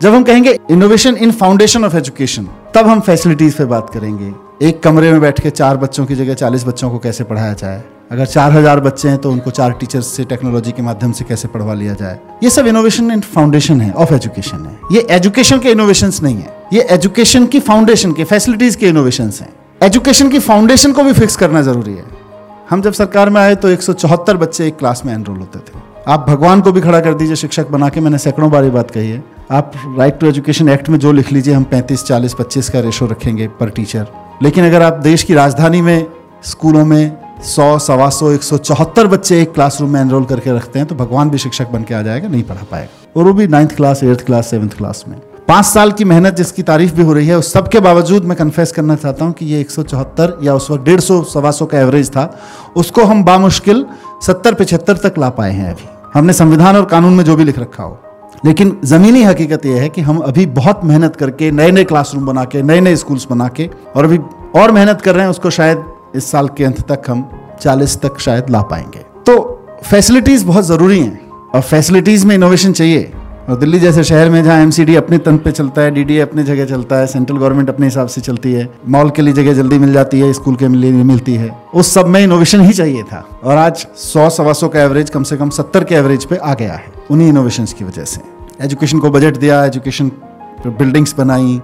जब 0.01 0.13
हम 0.13 0.23
कहेंगे 0.23 0.57
innovation 0.71 1.15
in 1.15 1.31
foundation 1.31 1.85
of 1.85 1.95
education 1.95 2.47
तब 2.75 2.87
हम 2.87 2.99
फैसिलिटीज़ 3.01 3.57
पे 3.57 3.65
बात 3.65 3.89
करेंगे। 3.89 4.31
एक 4.61 4.81
कमरे 4.83 5.11
में 5.11 5.21
बैठ 5.21 5.39
के 5.41 5.49
चार 5.49 5.77
बच्चों 5.77 6.05
की 6.05 6.15
जगह 6.15 6.33
चालीस 6.33 6.65
बच्चों 6.65 6.89
को 6.89 6.97
कैसे 6.99 7.23
पढ़ाया 7.23 7.53
जाए? 7.53 7.83
अगर 8.11 8.25
चार 8.25 8.51
हज़ार 8.51 8.79
बच्चे 8.79 9.09
हैं 9.09 9.17
तो 9.17 9.31
उनको 9.31 9.51
चार 9.51 9.71
टीचर्स 9.73 10.07
से 10.07 10.23
टेक्नोलॉजी 10.23 10.71
के 10.71 10.81
माध्यम 10.81 11.11
से 11.11 11.25
कैसे 11.25 11.47
पढ़वा 11.47 11.73
लिया 11.73 11.93
जाए? 11.93 12.19
ये 12.43 12.49
सब 12.49 12.67
इनोवेशन 12.67 13.11
इन 13.11 13.21
फाउंडेशन 13.21 13.81
है 13.81 13.91
ऑफ़ 13.93 14.13
एजुकेशन 14.13 14.65
है। 14.65 14.77
ये 14.91 15.05
एजुकेशन 15.11 15.59
के 15.59 15.71
इनोवेशन 15.71 16.11
नहीं 16.23 16.35
है। 16.35 16.55
ये 16.73 16.81
एजुकेशन 16.91 17.45
की 17.45 17.59
फाउंडेशन 17.61 18.11
के 18.11 18.23
फैसिलिटीज़ 18.23 18.77
के 18.77 18.89
इनोवेशन 18.89 19.31
है। 19.41 19.47
एजुकेशन 19.81 20.29
की 20.29 20.39
फाउंडेशन 20.39 20.91
को 20.93 21.03
भी 21.03 21.13
फिक्स 21.13 21.35
करना 21.35 21.61
ज़रूरी 21.61 21.93
है। 21.93 22.03
हम 22.69 22.81
जब 22.81 22.93
सरकार 22.93 23.29
में 23.29 23.39
आए 23.41 23.55
तो 23.55 23.69
एक 23.69 23.81
सौ 23.81 23.93
चौहत्तर 23.93 24.37
बच्चे 24.37 24.67
एक 24.67 24.77
क्लास 24.77 25.01
में 25.05 25.13
एनरोल 25.13 25.37
होते 25.37 25.59
थे। 25.59 25.83
आप 26.07 26.25
भगवान 26.29 26.61
को 26.61 26.71
भी 26.71 26.81
खड़ा 26.81 26.99
कर 26.99 27.13
दीजिए, 27.13 27.35
शिक्षक 27.35 27.69
बना 27.69 27.89
के 27.89 27.99
मैंने 27.99 28.17
सैकड़ों 28.17 28.51
बार 28.51 28.63
ये 28.63 28.69
बात 28.69 28.91
कही 28.91 29.09
है। 29.09 29.23
आप 29.51 29.71
राइट 29.97 30.19
टू 30.19 30.27
एजुकेशन 30.27 30.69
एक्ट 30.69 30.87
में 30.89 30.97
जो 30.99 31.11
लिख 31.11 31.31
लीजिए, 31.31 31.53
हम 31.53 31.63
35 31.63 32.03
40 32.03 32.33
25 32.33 32.69
का 32.69 32.79
रेशो 32.79 33.05
रखेंगे 33.05 33.47
पर 33.47 33.69
टीचर 33.69 34.07
लेकिन 34.43 34.65
अगर 34.65 34.81
आप 34.81 34.93
देश 34.93 35.23
की 35.23 35.33
राजधानी 35.33 35.81
में, 35.81 36.07
स्कूलों 36.43 36.85
में 36.85 37.17
सौ, 37.43 37.77
सवा 37.79 38.09
सौ, 38.09 38.31
एक 38.31 38.43
सौ 38.43 38.57
चौहत्तर 38.57 39.07
बच्चे 39.07 39.41
एक 39.41 39.53
क्लासरूम 39.53 39.91
में 39.93 39.99
एनरोल 40.01 40.25
करके 40.25 40.55
रखते 40.55 40.79
हैं 40.79 40.87
तो 40.87 40.95
भगवान 40.95 41.29
भी 41.29 41.37
शिक्षक 41.37 41.69
बन 41.69 41.83
के 41.83 41.93
आ 41.93 42.01
जाएगा, 42.01 42.27
नहीं 42.27 42.43
पढ़ा 42.43 42.63
पाएगा। 42.71 43.19
और 43.19 43.23
वो 43.23 43.33
भी 43.33 43.47
ninth 43.47 43.75
class 43.75 44.03
eighth 44.03 44.25
class 44.25 44.47
seventh 44.47 44.77
class 44.77 45.03
में। 45.07 45.17
पाँच 45.47 45.65
साल 45.65 45.91
की 45.91 46.03
मेहनत 46.03 46.35
जिसकी 46.35 46.63
तारीफ़ 46.63 46.93
भी 46.93 47.03
हो 47.03 47.13
रही 47.13 47.27
है, 47.27 47.37
उस 47.37 47.53
सब 47.53 47.67
के 47.67 47.79
बावजूद 47.79 48.25
मैं 48.25 48.37
कन्फेस 48.37 48.71
करना 48.71 48.95
चाहता 48.95 49.25
हूँ 49.25 49.33
कि 49.33 49.45
ये 49.45 49.59
एक 49.61 49.71
सौ 49.71 49.83
चौहत्तर 49.83 50.37
या 50.43 50.55
उस 50.55 50.71
वक्त 50.71 50.83
डेढ़ 50.83 50.99
सौ, 50.99 51.23
सवा 51.23 51.51
सौ 51.51 51.65
का 51.65 51.79
एवरेज 51.79 52.09
था, 52.09 52.39
उसको 52.75 53.03
हम 53.03 53.23
बामुश्किल 53.23 53.85
सत्तर, 54.27 54.53
पिछहत्तर 54.53 54.97
तक 54.97 55.17
ला 55.17 55.29
पाए 55.29 55.51
हैं 55.51 55.71
अभी। 55.71 55.87
हमने 56.13 56.33
संविधान 56.33 56.75
और 56.75 56.85
कानून 56.85 57.13
में 57.13 57.23
जो 57.23 57.35
भी 57.35 57.43
लिख 57.43 57.59
रखा 57.59 57.83
हो। 57.83 57.99
लेकिन 58.45 58.77
ज़मीनी 58.85 59.23
हकीकत 59.23 59.65
यह 59.65 59.81
है 59.81 59.89
कि 59.89 60.01
हम 60.01 60.17
अभी 60.17 60.45
बहुत 60.45 60.81
मेहनत 60.83 61.15
करके 61.15 61.51
नए 61.51 61.71
नए 61.71 61.83
क्लासरूम 61.83 62.25
बना 62.25 62.43
के 62.43 62.61
नए 62.61 62.81
नए 62.81 62.95
स्कूल्स 62.95 63.27
बना 63.29 63.47
के 63.47 63.69
और 63.95 64.05
अभी 64.05 64.19
और 64.55 64.71
मेहनत 64.71 65.01
कर 65.01 65.15
रहे 65.15 65.23
हैं, 65.23 65.29
उसको 65.29 65.49
शायद 65.49 65.83
इस 66.15 66.31
साल 66.31 66.47
के 66.47 66.63
अंत 66.63 66.81
तक 66.91 67.09
हम 67.09 67.29
40 67.61 67.97
तक 68.01 68.19
शायद 68.19 68.49
ला 68.49 68.61
पाएँगे। 68.61 68.99
तो 69.25 69.35
फैसिलिटीज़ 69.85 70.45
बहुत 70.45 70.65
ज़रूरी 70.65 70.99
हैं, 70.99 71.19
और 71.55 71.61
फैसिलिटीज़ 71.61 72.25
में 72.27 72.35
इनोवेशन 72.35 72.71
चाहिए। 72.71 73.11
और 73.49 73.57
दिल्ली 73.57 73.79
जैसे 73.79 74.03
शहर 74.03 74.29
में 74.29 74.43
जहाँ 74.43 74.61
एमसीडी 74.61 74.95
अपने 74.95 75.17
तंत्र 75.17 75.43
पे 75.43 75.51
चलता 75.51 75.81
है 75.81 75.91
डीडीए 75.91 76.19
अपनी 76.19 76.43
जगह 76.43 76.65
चलता 76.65 76.95
है 76.95 77.07
सेंट्रल 77.07 77.37
गवर्नमेंट 77.37 77.69
अपने 77.69 77.85
हिसाब 77.85 78.07
से 78.07 78.21
चलती 78.21 78.53
है 78.53 78.67
मॉल 78.87 79.09
के 79.09 79.21
लिए 79.21 79.33
जगह 79.33 79.53
जल्दी 79.53 79.79
मिल 79.79 79.93
जाती 79.93 80.19
है 80.19 80.31
स्कूल 80.33 80.55
के 80.55 80.67
लिए 80.67 80.91
मिलती 80.91 81.35
है, 81.35 81.51
उस 81.73 81.93
सब 81.93 82.07
में 82.07 82.21
इनोवेशन 82.23 82.61
ही 82.61 82.73
चाहिए 82.73 83.03
था। 83.03 83.25
और 83.43 83.57
आज 83.57 83.87
सौ 83.97 84.29
सवा 84.29 84.53
सौ 84.53 84.67
का 84.67 84.81
एवरेज 84.81 85.09
कम 85.09 85.23
से 85.23 85.37
कम 85.37 85.49
सत्तर 85.49 85.83
के 85.83 85.95
एवरेज 85.95 86.25
पे 86.25 86.35
आ 86.35 86.53
गया 86.53 86.73
है, 86.73 86.93
उन्हीं 87.11 87.27
इनोवेशन 87.29 87.65
की 87.77 87.85
वजह 87.85 88.03
से। 88.03 88.34
एजुकेशन 88.61 88.99
को 88.99 89.09
बजट 89.09 89.37
दिया, 89.37 89.63
एजुकेशन 89.65 90.11
बिल्डिंग्स 90.67 91.15
बनाई, 91.17 91.59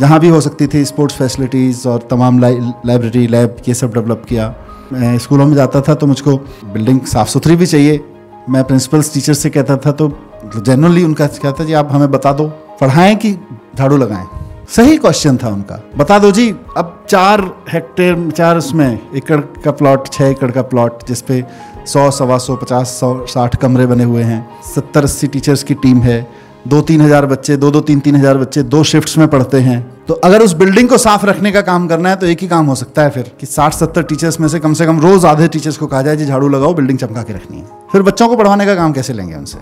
जहाँ 0.00 0.18
भी 0.20 0.28
हो 0.28 0.40
सकती 0.40 0.66
थी 0.66 0.84
स्पोर्ट्स 0.84 1.16
फैसिलिटीज़ 1.16 1.86
और 1.88 2.06
तमाम 2.10 2.38
लाइब्रेरी, 2.38 3.26
लैब 3.26 3.56
ये 3.68 3.74
सब 3.74 3.94
डेवलप 3.94 4.22
किया। 4.28 4.54
मैं 4.92 5.16
स्कूलों 5.18 5.46
में 5.46 5.54
जाता 5.54 5.80
था 5.80 5.94
तो 5.94 6.06
मुझको 6.06 6.36
बिल्डिंग 6.64 7.00
साफ़ 7.06 7.28
सुथरी 7.28 7.56
भी 7.56 7.66
चाहिए। 7.66 8.04
मैं 8.48 8.64
प्रिंसिपल्स 8.64 9.12
टीचर 9.14 9.34
से 9.34 9.50
कहता 9.50 9.76
था 9.76 9.92
तो 9.92 10.08
जनरली 10.56 11.04
उनका 11.04 11.26
कहता 11.26 11.52
था, 11.52 11.64
जी, 11.64 11.72
आप 11.72 11.92
हमें 11.92 12.10
बता 12.10 12.32
दो, 12.32 12.46
पढ़ाएँ 12.80 13.14
कि 13.16 13.32
झाड़ू 13.76 13.96
लगाएँ? 13.96 14.26
सही 14.68 14.96
क्वेश्चन 14.96 15.36
था 15.36 15.48
उनका। 15.48 15.80
बता 15.96 16.18
दो 16.18 16.30
जी, 16.30 16.50
अब 16.76 17.04
चार 17.08 17.40
हेक्टेयर 17.72 18.30
चार 18.30 18.56
उसमें 18.56 18.98
एकड़ 19.16 19.40
का 19.64 19.70
प्लॉट 19.72 20.08
छः 20.08 20.26
एकड़ 20.26 20.50
का 20.50 20.62
प्लॉट 20.64 21.06
जिसपे 21.08 21.42
सौ, 21.86 22.10
सवा 22.10 22.38
सौ, 22.38 22.56
पचास, 22.56 22.88
सौ, 22.90 23.26
साठ 23.28 23.56
कमरे 23.56 23.86
बने 23.86 24.04
हुए 24.04 24.22
हैं। 24.22 24.46
सत्तर, 24.74 25.04
अस्सी 25.04 25.26
टीचर्स 25.26 25.62
की 25.62 25.74
टीम 25.76 25.98
है। 25.98 26.26
दो, 26.68 26.80
तीन 26.80 27.00
हज़ार 27.00 27.26
बच्चे, 27.26 27.56
दो 27.56 27.70
दो, 27.70 27.80
तीन 27.80 27.98
तीन 28.00 28.16
हज़ार 28.16 28.38
बच्चे, 28.38 28.62
दो 28.64 28.82
शिफ्ट्स 28.84 29.16
में 29.18 29.26
पढ़ते 29.28 29.58
हैं। 29.60 29.80
तो 30.06 30.14
अगर 30.14 30.42
उस 30.42 30.52
बिल्डिंग 30.54 30.88
को 30.88 30.98
साफ़ 30.98 31.24
रखने 31.26 31.52
का 31.52 31.60
काम 31.62 31.86
करना 31.88 32.08
है 32.08 32.16
तो 32.16 32.26
एक 32.26 32.40
ही 32.40 32.48
काम 32.48 32.66
हो 32.66 32.74
सकता 32.74 33.02
है 33.02 33.10
फिर, 33.10 33.30
कि 33.40 33.46
साठ, 33.46 33.74
सत्तर 33.74 34.02
टीचर्स 34.02 34.40
में 34.40 34.48
से 34.48 34.58
कम 34.60 34.72
से 34.74 34.86
कम 34.86 35.00
रोज 35.00 35.24
आधे 35.24 35.48
टीचर्स 35.48 35.76
को 35.76 35.86
कहा 35.86 36.02
जाए 36.02 36.16
जी 36.16 36.24
झाड़ू 36.26 36.48
लगाओ 36.48 36.74
बिल्डिंग 36.74 36.98
चमका 36.98 37.22
के 37.22 37.32
रखनी 37.32 37.58
है। 37.58 37.64
फिर 37.92 38.02
बच्चों 38.02 38.28
को 38.28 38.36
पढ़वाने 38.36 38.66
का 38.66 38.74
काम 38.74 38.92
कैसे 38.92 39.12
लेंगे 39.12 39.34
उनसे? 39.34 39.58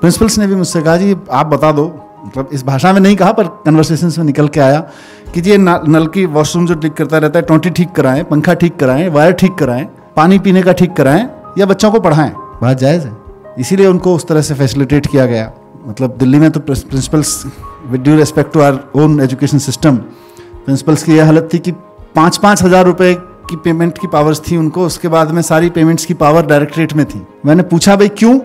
प्रिंसिपल्स 0.00 0.38
ने 0.38 0.46
भी 0.46 0.54
मुझसे 0.54 0.82
कहा, 0.82 0.96
जी, 0.96 1.16
आप 1.30 1.46
बता 1.46 1.72
दो। 1.72 1.86
मतलब 2.26 2.48
इस 2.52 2.64
भाषा 2.64 2.92
में 2.92 3.00
नहीं 3.00 3.16
कहा, 3.16 3.32
पर 3.32 3.46
कन्वर्सेशन 3.64 4.12
में 4.18 4.24
निकल 4.24 4.48
के 4.48 4.60
आया 4.60 4.80
कि 5.34 5.40
जी 5.40 5.56
नल 5.58 6.06
की 6.06 6.24
वॉशरूम 6.26 6.66
जो 6.66 6.74
ठीक 6.74 6.92
करता 6.94 7.18
रहता 7.18 7.38
है, 7.38 7.44
टोंटी 7.44 7.70
ठीक 7.70 7.92
कराएँ, 7.92 8.22
पंखा 8.24 8.54
ठीक 8.54 8.76
कराएँ 8.76 9.08
वायर 9.08 9.32
ठीक 9.34 9.54
कराएँ, 9.54 9.84
पानी 10.16 10.38
पीने 10.38 10.62
का 10.62 10.72
ठीक 10.72 10.92
कराएँ 10.94 11.28
या 11.58 11.66
बच्चों 11.66 11.90
को 11.90 12.00
पढ़ाएँ। 12.00 12.32
बात 12.62 12.78
जायज़ 12.78 13.06
है। 13.06 13.16
इसीलिए 13.58 13.86
उनको 13.86 14.14
उस 14.14 14.26
तरह 14.28 14.42
से 14.42 14.54
फैसिलिटेट 14.54 15.06
किया 15.06 15.26
गया। 15.26 15.52
मतलब 15.86 16.16
दिल्ली 16.18 16.38
में 16.38 16.50
तो 16.50 16.60
principals 16.60 17.42
with 17.86 18.00
due 18.00 18.16
respect 18.16 18.52
to 18.52 18.60
our 18.60 18.78
own 18.96 19.20
education 19.20 19.58
system 19.58 19.96
principals 19.96 21.02
की 21.02 21.16
यह 21.16 21.24
हालत 21.24 21.48
थी 21.52 21.58
कि 21.58 21.72
पाँच 22.16 22.36
पाँच 22.36 22.62
हज़ार 22.62 22.84
रुपये 22.84 23.14
की 23.50 23.56
पेमेंट 23.56 23.98
की 23.98 24.06
पावर्स 24.06 24.40
थी 24.40 24.56
उनको 24.56 24.86
उसके 24.86 25.08
बाद 25.08 25.30
में 25.30 25.42
सारी 25.42 25.70
पेमेंट्स 25.70 26.04
की 26.04 26.14
पावर 26.14 26.46
डायरेक्टरेट 26.46 26.92
में 26.92 27.04
थी। 27.06 27.26
मैंने 27.46 27.62
पूछा 27.62 27.96
भाई 27.96 28.08
क्यों? 28.18 28.38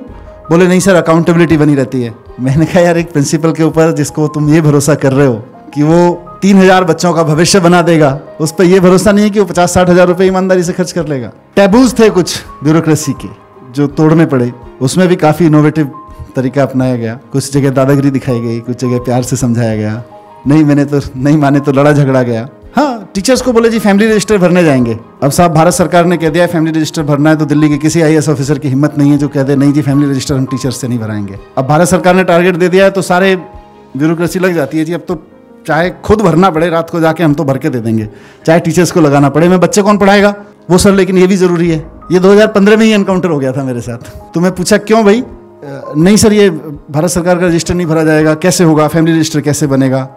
बोले 0.50 0.68
नहीं 0.68 0.80
सर 0.80 0.96
अकाउंटेबिलिटी 0.96 1.58
बनी 1.58 1.76
रहती 1.76 2.02
है। 2.02 2.14
मैंने 2.40 2.66
कहा 2.66 2.80
यार 2.80 2.98
एक 2.98 3.12
प्रिंसिपल 3.12 3.52
के 3.52 3.64
ऊपर 3.64 3.92
जिसको 3.92 4.28
तुम 4.28 4.54
ये 4.54 4.62
भरोसा 4.62 4.96
कर 4.96 5.14
रहे 5.14 5.28
हो 5.28 5.36
कि 5.74 5.84
वो 5.84 6.00
तीन 6.42 6.58
हज़ार 6.58 6.84
बच्चों 6.84 7.14
का 7.14 7.24
भविष्य 7.24 7.60
बना 7.60 7.82
देगा। 7.82 8.20
उस 8.40 8.52
पर 8.52 8.64
यह 8.64 8.80
भरोसा 8.82 9.12
नहीं 9.12 9.26
है 9.26 9.32
कि 9.32 9.40
वो 9.40 9.46
पचास 9.46 9.74
साठ 9.74 9.90
हज़ार 9.90 10.08
रुपए 10.08 10.26
ईमानदारी 10.26 10.64
से 10.64 10.74
खर्च 10.74 10.92
कर 10.92 11.08
लेगा। 11.08 11.32
टैबूज 11.56 11.98
थे 12.00 12.10
कुछ 12.10 12.38
ब्यूरोक्रेसी 12.64 13.14
के, 13.16 13.28
जो 13.72 13.88
तोड़ने 13.90 14.26
पड़े। 14.26 14.52
उसमें 14.82 15.08
भी 15.08 15.16
काफ़ी 15.18 15.46
इनोवेटिव 15.46 15.92
तरीका 16.36 16.64
अपनाया 16.64 16.96
गया। 16.96 17.14
कुछ 17.32 17.52
जगह 17.54 17.70
दादागिरी 17.72 18.12
दिखाई 18.12 18.40
गई, 18.40 18.60
कुछ 18.60 18.82
जगह 18.82 19.00
प्यार 19.00 19.24
से 19.24 19.36
समझाया 19.38 19.76
गया। 19.76 20.02
नहीं 20.48 20.64
मैंने 20.66 20.86
तो 20.86 21.02
नहीं 21.18 21.38
माने 21.38 21.60
तो 21.60 21.72
लड़ा 21.72 21.92
झगड़ा 21.94 22.22
गया। 22.24 22.48
हाँ 22.76 23.12
टीचर्स 23.16 23.42
को 23.42 23.52
बोले, 23.54 23.70
जी 23.70 23.80
फैमिली 23.80 24.08
रजिस्टर 24.08 24.38
भरने 24.38 24.64
जाएँगे। 24.64 24.98
अब 25.24 25.32
साहब, 25.32 25.54
भारत 25.54 25.74
सरकार 25.74 26.06
ने 26.06 26.18
कह 26.18 26.30
दिया 26.30 26.48
फैमिली 26.48 26.72
रजिस्टर 26.72 27.04
भरना 27.04 27.30
है 27.30 27.36
तो 27.36 27.46
दिल्ली 27.46 27.70
के 27.70 27.78
किसी 27.78 28.02
आई 28.02 28.18
ऑफिसर 28.20 28.60
की 28.60 28.70
हिम्मत 28.70 28.98
नहीं 28.98 29.12
है 29.12 29.18
जो 29.18 29.28
कह 29.28 29.44
दे, 29.44 29.56
नहीं 29.56 29.74
जी 29.74 29.82
फैमिली 29.82 30.10
रजिस्टर 30.12 30.36
हम 30.36 30.46
टीचर्स 30.46 30.82
से 30.82 30.88
नहीं 30.88 31.00
भराएँगे। 31.00 31.40
अब 31.58 31.68
भारत 31.68 31.88
सरकार 31.88 32.16
ने 32.16 32.24
टारगेट 32.24 32.56
दे 32.56 32.70
दिया 32.70 32.86
है 32.86 32.92
तो 32.92 33.02
सारे 33.04 33.36
ब्यूरोक्रेसी 33.98 34.40
लग 34.40 34.54
जाती 34.56 34.78
है 34.78 34.86
जी। 34.86 34.94
अब 34.94 35.02
तो 35.08 35.16
चाहे 35.68 35.90
खुद 35.90 36.22
भरना 36.22 36.50
पड़े, 36.50 36.70
रात 36.70 36.90
को 36.90 37.00
जाके 37.00 37.24
हम 37.24 37.34
तो 37.34 37.44
भर 37.44 37.58
के 37.58 37.70
दे 37.70 37.80
देंगे। 37.80 38.10
चाहे 38.46 38.60
टीचर्स 38.60 38.92
को 38.92 39.02
लगाना 39.02 39.30
पड़े, 39.30 39.50
मैं 39.50 39.60
बच्चे 39.60 39.82
कौन 39.82 39.98
पढ़ाएगा? 39.98 40.36
वो 40.70 40.78
सर, 40.78 40.92
लेकिन 40.92 41.18
ये 41.18 41.28
भी 41.28 41.36
ज़रूरी 41.36 41.70
है। 41.70 41.92
ये 42.12 42.20
2015 42.20 42.78
में 42.78 42.86
ही 42.86 42.92
एनकाउंटर 42.92 43.30
हो 43.30 43.40
गया 43.40 43.52
था 43.52 43.64
मेरे 43.64 43.82
साथ। 43.82 44.32
तो 44.34 44.40
मैं 44.40 44.56
पूछा, 44.56 44.78
क्यों 44.78 45.04
भाई? 45.06 45.24
नहीं 45.98 46.18
सर, 46.18 46.34
ये 46.34 46.50
भारत 46.92 47.10
सरकार 47.10 47.40
का 47.40 47.46
रजिस्टर 47.46 47.74
नहीं 47.74 47.88
भरा 47.88 48.04
जाएगा। 48.04 48.34
कैसे 48.34 48.64
होगा? 48.64 48.88
फैमिली 48.88 49.16
रजिस्टर 49.16 49.42
कैसे 49.42 49.68
बनेगा? 49.68 50.10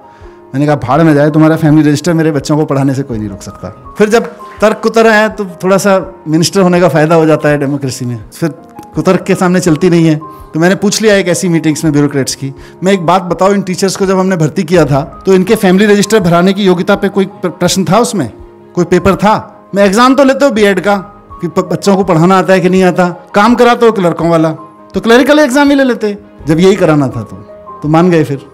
मैंने 0.55 0.67
कहा, 0.67 0.77
भाड़ 0.77 1.03
में 1.03 1.15
जाए, 1.15 1.31
तुम्हारा 1.31 1.57
फैमिली 1.57 1.89
रजिस्टर 1.89 2.15
मेरे 2.15 2.31
बच्चों 2.31 2.57
को 2.57 2.65
पढ़ाने 2.65 2.95
से 2.95 3.03
कोई 3.03 3.19
नहीं 3.19 3.29
रोक 3.29 3.43
सकता। 3.43 3.95
फिर 3.99 4.09
जब 4.09 4.35
तर्क 4.61 4.81
कुतर 4.83 5.07
है 5.07 5.29
तो 5.29 5.45
थोड़ा 5.63 5.77
सा 5.79 5.99
मिनिस्टर 6.29 6.61
होने 6.61 6.81
का 6.81 6.89
फ़ायदा 6.89 7.15
हो 7.15 7.27
जाता 7.27 7.49
है 7.49 7.59
डेमोक्रेसी 7.59 8.05
में। 8.05 8.19
फिर 8.31 8.49
कुतर्क 8.95 9.23
के 9.23 9.35
सामने 9.35 9.61
चलती 9.61 9.91
नहीं 9.91 10.07
है। 10.07 10.17
तो 10.55 10.61
मैंने 10.61 10.75
पूछ 10.75 11.01
लिया 11.03 11.15
एक 11.17 11.29
ऐसी 11.29 11.49
मीटिंग्स 11.49 11.85
में 11.85 11.93
ब्यूरोक्रेट्स 11.93 12.35
की। 12.35 12.53
मैं 12.83 12.93
एक 12.93 13.07
बात 13.07 13.23
बताऊँ, 13.23 13.55
इन 13.55 13.63
टीचर्स 13.63 13.97
को 13.97 14.07
जब 14.07 14.19
हमने 14.19 14.37
भर्ती 14.37 14.63
किया 14.65 14.85
था 14.87 15.03
तो 15.27 15.35
इनके 15.35 15.55
फैमिली 15.57 15.87
रजिस्टर 15.87 16.21
भराने 16.21 16.53
की 16.53 16.65
योग्यता 16.65 16.95
पे 16.97 17.09
कोई 17.09 17.27
प्रश्न 17.45 17.85
था 17.85 17.99
उसमें? 17.99 18.31
कोई 18.75 18.85
पेपर 18.85 19.17
था? 19.17 19.35
मैं 19.75 19.85
एग्ज़ाम 19.85 20.15
तो 20.15 20.25
लेते 20.25 20.45
हो 20.45 20.51
बी 20.51 20.75
का, 20.77 20.97
कि 21.41 21.49
बच्चों 21.51 21.97
को 21.97 22.05
पढ़ाना 22.05 22.39
आता 22.39 22.53
है 22.53 22.61
कि 22.61 22.69
नहीं 22.69 22.83
आता? 22.85 23.09
काम 23.35 23.55
कराते 23.55 23.87
हो 23.87 23.93
क्लर्कों 23.93 24.29
वाला? 24.31 24.51
तो 24.95 25.01
क्लरिकल 25.01 25.39
एग्ज़ाम 25.39 25.71
ही 25.71 25.77
ले 25.77 25.85
लेते, 25.85 26.17
जब 26.47 26.61
यही 26.61 26.77
कराना 26.77 27.09
था 27.09 27.23
तो। 27.23 27.37
तो 27.83 27.89
मान 27.89 28.11
गए 28.11 28.25
फिर। 28.25 28.47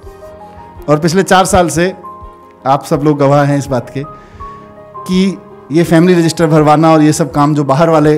और 0.89 0.99
पिछले 0.99 1.23
चार 1.23 1.45
साल 1.47 1.69
से 1.69 1.93
आप 2.67 2.85
सब 2.85 3.03
लोग 3.05 3.19
गवाह 3.19 3.45
हैं 3.45 3.59
इस 3.59 3.67
बात 3.67 3.91
के, 3.91 4.03
कि 4.03 5.37
ये 5.73 5.83
फैमिली 5.85 6.15
रजिस्टर 6.15 6.47
भरवाना 6.47 6.93
और 6.93 7.03
ये 7.03 7.13
सब 7.13 7.31
काम 7.33 7.55
जो 7.55 7.65
बाहर 7.65 7.89
वाले 7.89 8.15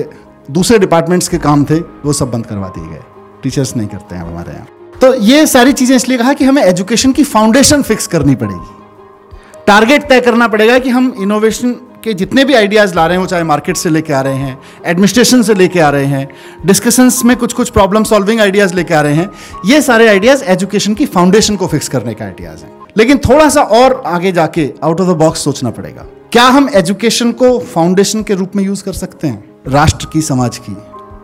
दूसरे 0.51 0.77
डिपार्टमेंट्स 0.79 1.27
के 1.27 1.37
काम 1.37 1.63
थे, 1.63 1.75
वो 1.75 2.13
सब 2.13 2.31
बंद 2.31 2.45
करवा 2.45 2.67
दिए 2.67 2.87
गए। 2.87 3.01
टीचर्स 3.43 3.75
नहीं 3.75 3.87
करते 3.87 4.15
हैं 4.15 4.23
हमारे 4.23 4.51
यहाँ। 4.51 4.67
तो 5.01 5.13
ये 5.15 5.45
सारी 5.47 5.73
चीज़ें 5.73 5.95
इसलिए 5.95 6.17
कहा 6.17 6.33
कि 6.33 6.45
हमें 6.45 6.61
एजुकेशन 6.63 7.11
की 7.11 7.23
फाउंडेशन 7.23 7.81
फिक्स 7.81 8.07
करनी 8.07 8.35
पड़ेगी। 8.35 9.63
टारगेट 9.67 10.07
तय 10.09 10.21
करना 10.21 10.47
पड़ेगा 10.47 10.77
कि 10.79 10.89
हम 10.89 11.13
इनोवेशन 11.21 11.71
के 12.03 12.13
जितने 12.13 12.45
भी 12.45 12.53
आइडियाज़ 12.53 12.95
ला 12.95 13.05
रहे 13.07 13.17
हो, 13.17 13.25
चाहे 13.25 13.43
मार्केट 13.43 13.77
से 13.77 13.89
लेके 13.89 14.13
आ 14.13 14.21
रहे 14.21 14.35
हैं 14.35 14.57
एडमिनिस्ट्रेशन 14.85 15.41
से 15.41 15.53
लेके 15.53 15.79
आ 15.79 15.89
रहे 15.89 16.05
हैं 16.05 16.27
डिस्कशंस 16.65 17.23
में 17.25 17.35
कुछ 17.37 17.53
कुछ 17.53 17.69
प्रॉब्लम 17.69 18.03
सॉल्विंग 18.03 18.41
आइडियाज़ 18.41 18.73
लेके 18.73 18.93
आ 18.93 19.01
रहे 19.01 19.13
हैं, 19.13 19.29
ये 19.65 19.81
सारे 19.81 20.07
आइडियाज़ 20.07 20.43
एजुकेशन 20.43 20.93
की 20.93 21.05
फाउंडेशन 21.05 21.55
को 21.55 21.67
फिक्स 21.67 21.87
करने 21.87 22.13
का 22.13 22.25
आइडियाज़ 22.25 22.63
हैं। 22.63 22.71
लेकिन 22.97 23.17
थोड़ा 23.19 23.47
सा 23.49 23.61
और 23.61 24.01
आगे 24.05 24.31
जाके 24.31 24.69
आउट 24.83 25.01
ऑफ़ 25.01 25.09
द 25.09 25.17
बॉक्स 25.17 25.43
सोचना 25.43 25.69
पड़ेगा। 25.69 26.05
क्या 26.33 26.43
हम 26.43 26.69
एजुकेशन 26.69 27.31
को 27.31 27.47
फाउंडेशन 27.73 28.23
के 28.23 28.33
रूप 28.33 28.55
में 28.55 28.63
यूज़ 28.63 28.83
कर 28.83 28.93
सकते 28.93 29.27
हैं? 29.27 29.43
राष्ट्र 29.67 30.07
की, 30.13 30.21
समाज 30.21 30.57
की। 30.57 30.75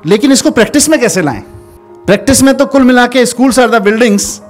लेकिन 0.05 0.31
इसको 0.31 0.51
प्रैक्टिस 0.51 0.89
में 0.89 0.99
कैसे 0.99 1.21
लाएँ? 1.21 1.39
प्रैक्टिस 2.05 2.41
में 2.43 2.53
तो 2.57 2.65
कुल 2.65 2.83
मिला 2.83 3.05
के 3.07 3.25
schools 3.25 3.59
are 3.59 3.69
the 3.69 3.81
buildings 3.81 4.41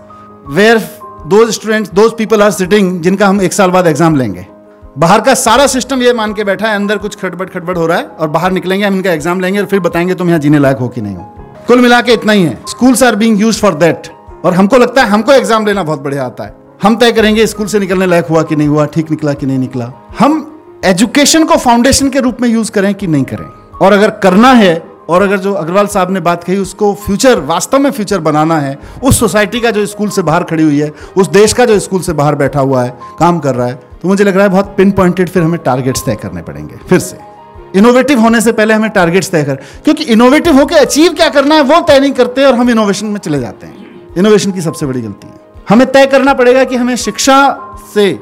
where 0.48 0.82
दो 1.28 1.46
स्टूडेंट्स 1.52 1.92
दो 1.92 2.10
पीपल 2.10 2.42
आर 2.42 2.52
सिटिंग 2.52 3.00
जिनका 3.02 3.28
हम 3.28 3.42
एक 3.42 3.54
साल 3.54 3.72
बाद 3.72 3.88
एग्ज़ाम 3.88 4.16
लेंगे। 4.16 4.46
बाहर 4.98 5.22
का 5.22 5.34
सारा 5.36 5.68
सिस्टम 5.68 6.02
ये 6.02 6.14
मान 6.14 6.34
के 6.34 6.44
बैठा 6.44 6.68
है, 6.68 6.76
अंदर 6.76 6.98
कुछ 6.98 7.16
खटबट 7.16 7.50
खटबट 7.50 7.78
हो 7.78 7.86
रहा 7.88 7.98
है 7.98 8.06
और 8.06 8.28
बाहर 8.28 8.52
निकलेंगे, 8.52 8.86
हम 8.86 8.96
इनका 8.96 9.12
एग्ज़ाम 9.12 9.40
लेंगे 9.40 9.60
और 9.60 9.66
फिर 9.66 9.80
बताएँगे 9.80 10.16
तुम 10.16 10.28
यहाँ 10.28 10.40
जीने 10.40 10.60
लायक 10.60 10.78
हो 10.78 10.88
कि 10.88 11.02
नहीं 11.02 11.16
हो। 11.16 11.64
कुल 11.68 11.82
मिला 11.82 12.02
के 12.02 12.14
इतना 12.14 12.34
ही 12.34 12.44
है। 12.44 12.58
Schools 12.70 13.04
are 13.04 13.16
being 13.16 13.42
use 13.42 13.62
for 13.62 13.74
that 13.76 14.12
और 14.46 14.54
हमको 14.54 14.78
लगता 14.78 15.04
है, 15.04 15.10
हमको 15.10 15.32
एग्ज़ाम 15.32 15.66
लेना 15.66 15.84
बहुत 15.84 16.02
बढ़िया 16.02 16.26
आता 16.26 16.44
है। 16.44 16.56
हम 16.84 16.96
तय 16.96 17.12
करेंगे 17.12 17.48
स्कूल 17.48 17.68
से 17.68 17.80
निकलने 17.80 18.06
लायक 18.06 18.26
हुआ 18.26 18.44
कि 18.44 18.56
नहीं 18.56 18.68
हुआ, 18.68 18.86
ठीक 18.86 19.12
निकला 19.12 19.34
कि 19.34 19.46
नहीं 19.46 19.60
निकला। 19.60 19.92
हम 20.20 20.32
एजुकेशन 20.86 21.44
को 21.44 21.56
फाउंडेशन 21.56 22.10
के 22.10 22.20
रूप 22.20 22.38
में 22.42 22.48
यूज़ 22.50 22.72
करें 22.72 22.94
कि 22.96 23.08
नहीं 23.08 23.24
करें? 23.24 23.46
और 23.78 23.94
अगर 23.94 24.10
करना 24.24 24.52
है, 24.54 24.78
और 25.10 25.22
अगर 25.22 25.38
जो 25.38 25.54
अग्रवाल 25.54 25.88
साहब 25.88 26.12
ने 26.12 26.20
बात 26.20 26.44
कही, 26.44 26.58
उसको 26.58 26.94
फ्यूचर 26.96 27.40
वास्तव 27.42 27.80
में 27.80 27.90
फ्यूचर 27.92 28.20
बनाना 28.20 28.60
है, 28.60 28.78
उस 29.04 29.20
सोसाइटी 29.20 29.60
का 29.60 29.72
जो 29.72 29.86
स्कूल 29.86 30.10
से 30.10 30.22
बाहर 30.22 30.44
खड़ी 30.44 30.64
हुई 30.64 30.80
है, 30.80 30.92
उस 31.18 31.28
देश 31.30 31.54
का 31.54 31.66
जो 31.66 31.80
स्कूल 31.80 32.02
से 32.02 32.14
बाहर 32.14 32.36
बैठा 32.36 32.60
हुआ 32.60 32.84
है, 32.84 32.98
काम 33.20 33.40
कर 33.40 33.56
रहा 33.56 33.68
है 33.68 33.88
तो 34.02 34.08
मुझे 34.08 34.24
लग 34.24 34.36
रहा 34.36 34.44
है 34.44 34.50
बहुत 34.50 34.74
पिन 34.78 34.92
पॉइंटेड 34.92 35.30
फिर 35.30 35.44
हमें 35.44 35.60
टारगेट्स 35.60 36.06
तय 36.06 36.16
करने 36.16 36.42
पड़ेंगे, 36.42 36.76
फिर 36.90 37.00
से। 37.00 37.18
इनोवेटिव 37.76 38.20
होने 38.20 38.42
से 38.42 38.52
पहले 38.52 38.74
हमें 38.74 38.90
टारगेट्स 38.90 39.32
तय 39.32 39.44
कर, 39.44 39.56
क्योंकि 39.84 40.04
इनोवेटिव 40.06 40.60
होकर 40.60 40.76
अचीव 40.78 41.14
क्या 41.14 41.30
करना 41.30 41.56
है, 41.56 41.62
वो 41.64 41.80
तय 41.82 42.00
नहीं 42.00 42.12
करते 42.12 42.46
और 42.46 42.56
हम 42.56 42.70
इनोवेशन 42.70 43.06
में 43.06 43.20
चले 43.20 43.40
जाते 43.40 43.68
हैं। 43.68 44.16
इनोवेशन 44.18 44.52
की 44.52 44.62
सबसे 44.62 44.86
बड़ी 44.86 45.02
गलती 45.02 45.28
है। 45.28 45.34
हमें 45.70 45.92
तय 45.92 46.06
करना 46.06 46.34
पड़ेगा 46.34 46.64
कि 46.64 46.76
हमें 46.76 46.96
शिक्षा 46.98 47.38
से 47.94 48.18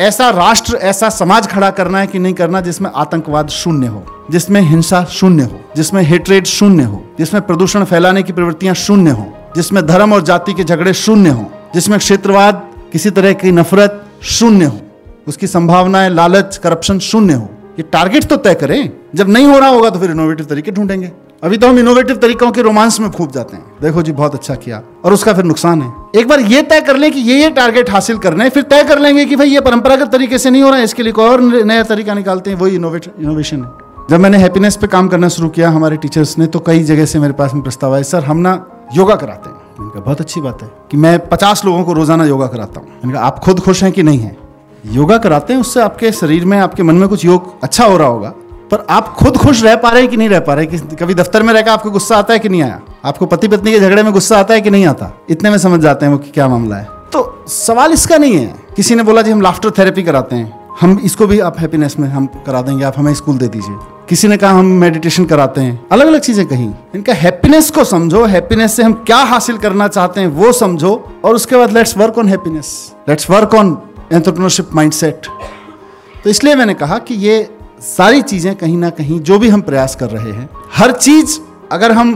ऐसा 0.00 0.30
राष्ट्र, 0.30 0.76
ऐसा 0.76 1.08
समाज 1.08 1.46
खड़ा 1.46 1.70
करना 1.70 1.98
है 1.98 2.06
कि 2.06 2.18
नहीं 2.18 2.34
करना 2.34 2.60
जिसमें 2.60 2.90
आतंकवाद 2.94 3.48
शून्य 3.48 3.86
हो, 3.86 4.04
जिसमें 4.30 4.60
हिंसा 4.60 5.04
शून्य 5.04 5.42
हो, 5.42 5.60
जिसमें 5.76 6.02
हेटरेट 6.02 6.46
शून्य 6.46 6.82
हो, 6.82 7.04
जिसमें 7.18 7.46
प्रदूषण 7.46 7.84
फैलाने 7.84 8.22
की 8.22 8.32
प्रवृत्तियाँ 8.32 8.74
शून्य 8.74 9.10
हो, 9.10 9.26
जिसमें 9.56 9.86
धर्म 9.86 10.12
और 10.12 10.22
जाति 10.22 10.54
के 10.54 10.64
झगड़े 10.64 10.94
शून्य 10.94 11.30
हो, 11.30 11.46
जिसमें 11.74 11.98
क्षेत्रवाद, 11.98 12.70
किसी 12.92 13.10
तरह 13.10 13.32
की 13.32 13.52
नफरत 13.52 14.04
शून्य 14.22 14.64
हो, 14.64 14.80
उसकी 15.28 15.46
संभावनाएँ, 15.46 16.10
लालच 16.10 16.56
करप्शन 16.56 16.98
शून्य 16.98 17.34
हो। 17.34 17.48
ये 17.78 17.82
टारगेट 17.82 18.24
तो 18.24 18.36
तय 18.36 18.54
करें। 18.54 18.90
जब 19.14 19.28
नहीं 19.28 19.46
हो 19.46 19.58
रहा 19.58 19.68
होगा 19.68 19.90
तो 19.90 19.98
फिर 19.98 20.10
इनोवेटिव 20.10 20.46
तरीके 20.46 20.70
ढूंढेंगे। 20.70 21.12
अभी 21.42 21.56
तो 21.56 21.68
हम 21.68 21.78
इनोवेटिव 21.78 22.16
तरीकों 22.16 22.50
के 22.50 22.62
रोमांस 22.62 22.98
में 23.00 23.10
खूब 23.10 23.30
जाते 23.32 23.56
हैं। 23.56 23.64
देखो 23.82 24.02
जी, 24.02 24.12
बहुत 24.12 24.34
अच्छा 24.34 24.54
किया। 24.54 24.80
और 25.04 25.12
उसका 25.12 25.32
फिर 25.34 25.44
नुकसान 25.44 25.82
है। 25.82 26.20
एक 26.20 26.28
बार 26.28 26.40
ये 26.42 26.62
तय 26.62 26.80
कर 26.80 26.96
लें 26.96 27.10
कि 27.12 27.20
ये 27.20 27.40
ये 27.40 27.50
टारगेट 27.50 27.90
हासिल 27.90 28.18
करने 28.18 28.48
फिर 28.50 28.62
तय 28.62 28.84
कर 28.84 28.98
लेंगे 28.98 29.24
कि 29.24 29.36
भाई 29.36 29.48
ये 29.48 29.60
परंपरागत 29.60 30.12
तरीके 30.12 30.38
से 30.38 30.50
नहीं 30.50 30.62
हो 30.62 30.70
रहा 30.70 30.78
है, 30.78 30.84
इसके 30.84 31.02
लिए 31.02 31.12
कोई 31.12 31.28
और 31.28 31.40
नया 31.40 31.82
तरीका 31.84 32.14
निकालते 32.14 32.50
हैं, 32.50 32.58
वही 32.58 32.76
इनोवेशन 32.76 33.64
है। 33.64 33.70
जब 34.10 34.20
मैंने 34.20 34.38
हैप्पीनेस 34.38 34.76
पे 34.76 34.86
काम 34.86 35.08
करना 35.08 35.28
शुरू 35.30 35.48
किया 35.48 35.70
हमारे 35.70 35.96
टीचर्स 35.96 36.36
ने 36.38 36.46
तो 36.46 36.58
कई 36.58 36.82
जगह 36.84 37.06
से 37.06 37.18
मेरे 37.18 37.32
पास 37.32 37.54
में 37.54 37.62
प्रस्ताव 37.62 37.94
आए, 37.94 38.02
सर, 38.02 38.24
हम 38.24 38.38
ना 38.38 38.54
योगा 38.94 39.14
कराते 39.16 39.50
हैं। 39.50 39.56
मैंने 39.80 40.00
बहुत 40.00 40.20
अच्छी 40.20 40.40
बात 40.40 40.62
है 40.62 40.70
कि 40.90 40.96
मैं 40.96 41.18
पचास 41.28 41.64
लोगों 41.64 41.84
को 41.84 41.92
रोज़ाना 41.92 42.24
योगा 42.24 42.46
कराता 42.46 42.80
हूँ। 42.80 42.88
मैंने 42.88 43.12
कहा, 43.12 43.22
आप 43.22 43.38
खुद 43.38 43.60
खुश 43.60 43.82
हैं 43.82 43.92
कि 43.92 44.02
नहीं 44.02 44.18
है? 44.18 44.36
योगा 44.88 45.18
कराते 45.18 45.52
हैं, 45.52 45.60
उससे 45.60 45.80
आपके 45.80 46.12
शरीर 46.12 46.44
में, 46.44 46.58
आपके 46.58 46.82
मन 46.82 46.94
में 46.94 47.08
कुछ 47.08 47.24
योग 47.24 47.52
अच्छा 47.62 47.84
हो 47.84 47.96
रहा 47.96 48.08
होगा। 48.08 48.32
पर 48.70 48.86
आप 48.90 49.08
खुद 49.08 49.36
खुश 49.36 49.62
रह 49.62 49.76
पा 49.76 49.90
रहे 49.90 50.00
हैं 50.00 50.10
कि 50.10 50.16
नहीं 50.16 50.28
रह 50.28 50.40
पा 50.40 50.54
रहे 50.54 50.66
कि 50.66 50.78
कभी 50.78 51.14
दफ्तर 51.14 51.42
में 51.42 51.52
रहकर 51.54 51.70
आपको 51.70 51.90
गुस्सा 51.90 52.16
आता 52.16 52.32
है 52.32 52.38
कि 52.38 52.48
नहीं 52.48 52.62
आया? 52.62 52.80
आपको 53.04 53.26
पति 53.26 53.48
पत्नी 53.48 53.72
के 53.72 53.80
झगड़े 53.80 54.02
में 54.02 54.12
गुस्सा 54.12 54.38
आता 54.38 54.54
है 54.54 54.60
कि 54.60 54.70
नहीं 54.70 54.86
आता? 54.86 55.10
इतने 55.30 55.50
में 55.50 55.58
समझ 55.58 55.80
जाते 55.80 56.06
हैं 56.06 56.12
वो 56.12 56.18
कि 56.18 56.30
क्या 56.30 56.48
मामला 56.48 56.76
है। 56.76 56.88
तो 57.12 57.44
सवाल 57.48 57.92
इसका 57.92 58.16
नहीं 58.16 58.36
है। 58.36 58.54
किसी 58.76 58.94
ने 58.94 59.02
बोला 59.02 59.22
जी, 59.22 59.30
हम 59.30 59.40
लाफ्टर 59.40 59.70
थेरेपी 59.70 60.02
कराते 60.02 60.36
हैं। 60.36 60.60
हम 60.80 60.98
इसको 61.04 61.26
भी 61.26 61.38
आप 61.40 61.58
हैप्पीनेस 61.58 61.96
में 61.98 62.08
हम 62.08 62.26
करा 62.46 62.62
देंगे, 62.62 62.84
आप 62.84 62.98
हमें 62.98 63.14
स्कूल 63.14 63.38
दे 63.38 63.48
दीजिए। 63.48 63.76
किसी 64.08 64.28
ने 64.28 64.36
कहा, 64.36 64.50
हम 64.50 64.66
मेडिटेशन 64.66 65.24
कराते 65.24 65.60
हैं। 65.60 65.86
अलग 65.92 66.06
अलग 66.06 66.20
चीज़ें 66.20 66.46
कही। 66.46 66.70
इनका 66.94 67.12
हैप्पीनेस 67.12 67.70
को 67.70 67.84
समझो। 67.84 68.24
हैप्पीनेस 68.24 68.76
से 68.76 68.82
हम 68.82 68.92
क्या 69.06 69.16
हासिल 69.16 69.58
करना 69.58 69.88
चाहते 69.88 70.20
हैं, 70.20 70.28
वो 70.28 70.52
समझो। 70.52 70.92
और 71.24 71.34
उसके 71.34 71.56
बाद 71.56 71.72
let's 71.72 71.96
work 71.96 72.18
on 72.18 72.28
happiness 72.28 72.92
let's 73.08 73.30
work 73.30 73.54
on 73.54 73.78
entrepreneurship 74.12 74.68
mindset 74.74 75.26
तो 76.24 76.30
इसलिए 76.30 76.54
मैंने 76.54 76.74
कहा 76.74 76.98
कि 76.98 77.14
ये 77.14 77.36
सारी 77.80 78.22
चीज़ें 78.22 78.54
कहीं 78.54 78.76
ना 78.76 78.88
कहीं 78.90 79.18
जो 79.20 79.38
भी 79.38 79.48
हम 79.48 79.60
प्रयास 79.60 79.94
कर 79.96 80.10
रहे 80.10 80.32
हैं, 80.32 80.48
हर 80.72 80.92
चीज़ 80.92 81.38
अगर 81.72 81.92
हम 81.92 82.12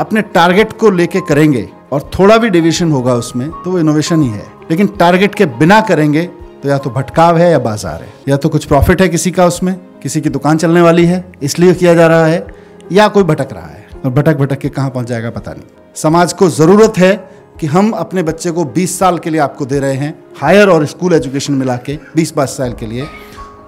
अपने 0.00 0.22
टारगेट 0.24 0.72
को 0.72 0.90
लेके 0.90 1.20
करेंगे 1.20 1.68
और 1.92 2.10
थोड़ा 2.18 2.36
भी 2.38 2.50
डिविशन 2.50 2.92
होगा 2.92 3.14
उसमें 3.14 3.48
तो 3.62 3.70
वो 3.70 3.78
इनोवेशन 3.78 4.22
ही 4.22 4.28
है। 4.28 4.46
लेकिन 4.70 4.86
टारगेट 4.98 5.34
के 5.34 5.46
बिना 5.58 5.80
करेंगे 5.80 6.22
तो 6.62 6.68
या 6.68 6.78
तो 6.78 6.90
भटकाव 6.90 7.38
है 7.38 7.50
या 7.50 7.58
बाज़ार 7.58 8.02
है। 8.02 8.08
या 8.28 8.36
तो 8.36 8.48
कुछ 8.48 8.64
प्रॉफिट 8.64 9.02
है 9.02 9.08
किसी 9.08 9.30
का 9.30 9.46
उसमें, 9.46 9.74
किसी 10.02 10.20
की 10.20 10.28
दुकान 10.28 10.58
चलने 10.58 10.80
वाली 10.80 11.04
है, 11.06 11.24
इसलिए 11.42 11.74
किया 11.74 11.94
जा 11.94 12.06
रहा 12.06 12.26
है, 12.26 12.46
या 12.92 13.08
कोई 13.08 13.22
भटक 13.22 13.52
रहा 13.52 13.66
है। 13.66 13.84
और 14.04 14.10
भटक 14.10 14.36
भटक 14.36 14.58
के 14.58 14.68
कहाँ 14.68 14.90
पहुँच 14.90 15.06
जाएगा 15.06 15.30
पता 15.30 15.52
नहीं। 15.52 15.92
समाज 15.96 16.32
को 16.32 16.48
ज़रूरत 16.50 16.98
है 16.98 17.14
कि 17.60 17.66
हम 17.66 17.90
अपने 17.90 18.22
बच्चे 18.22 18.50
को 18.50 18.64
20 18.66 18.98
साल 18.98 19.18
के 19.18 19.30
लिए 19.30 19.40
आपको 19.40 19.66
दे 19.66 19.78
रहे 19.80 19.94
हैं 19.94 20.12
हायर 20.40 20.68
और 20.68 20.86
स्कूल 20.86 21.12
एजुकेशन 21.12 21.54
मिला 21.54 21.76
के, 21.76 21.98
बीस 22.16 22.34
साल 22.38 22.72
के 22.72 22.86
लिए। 22.86 23.08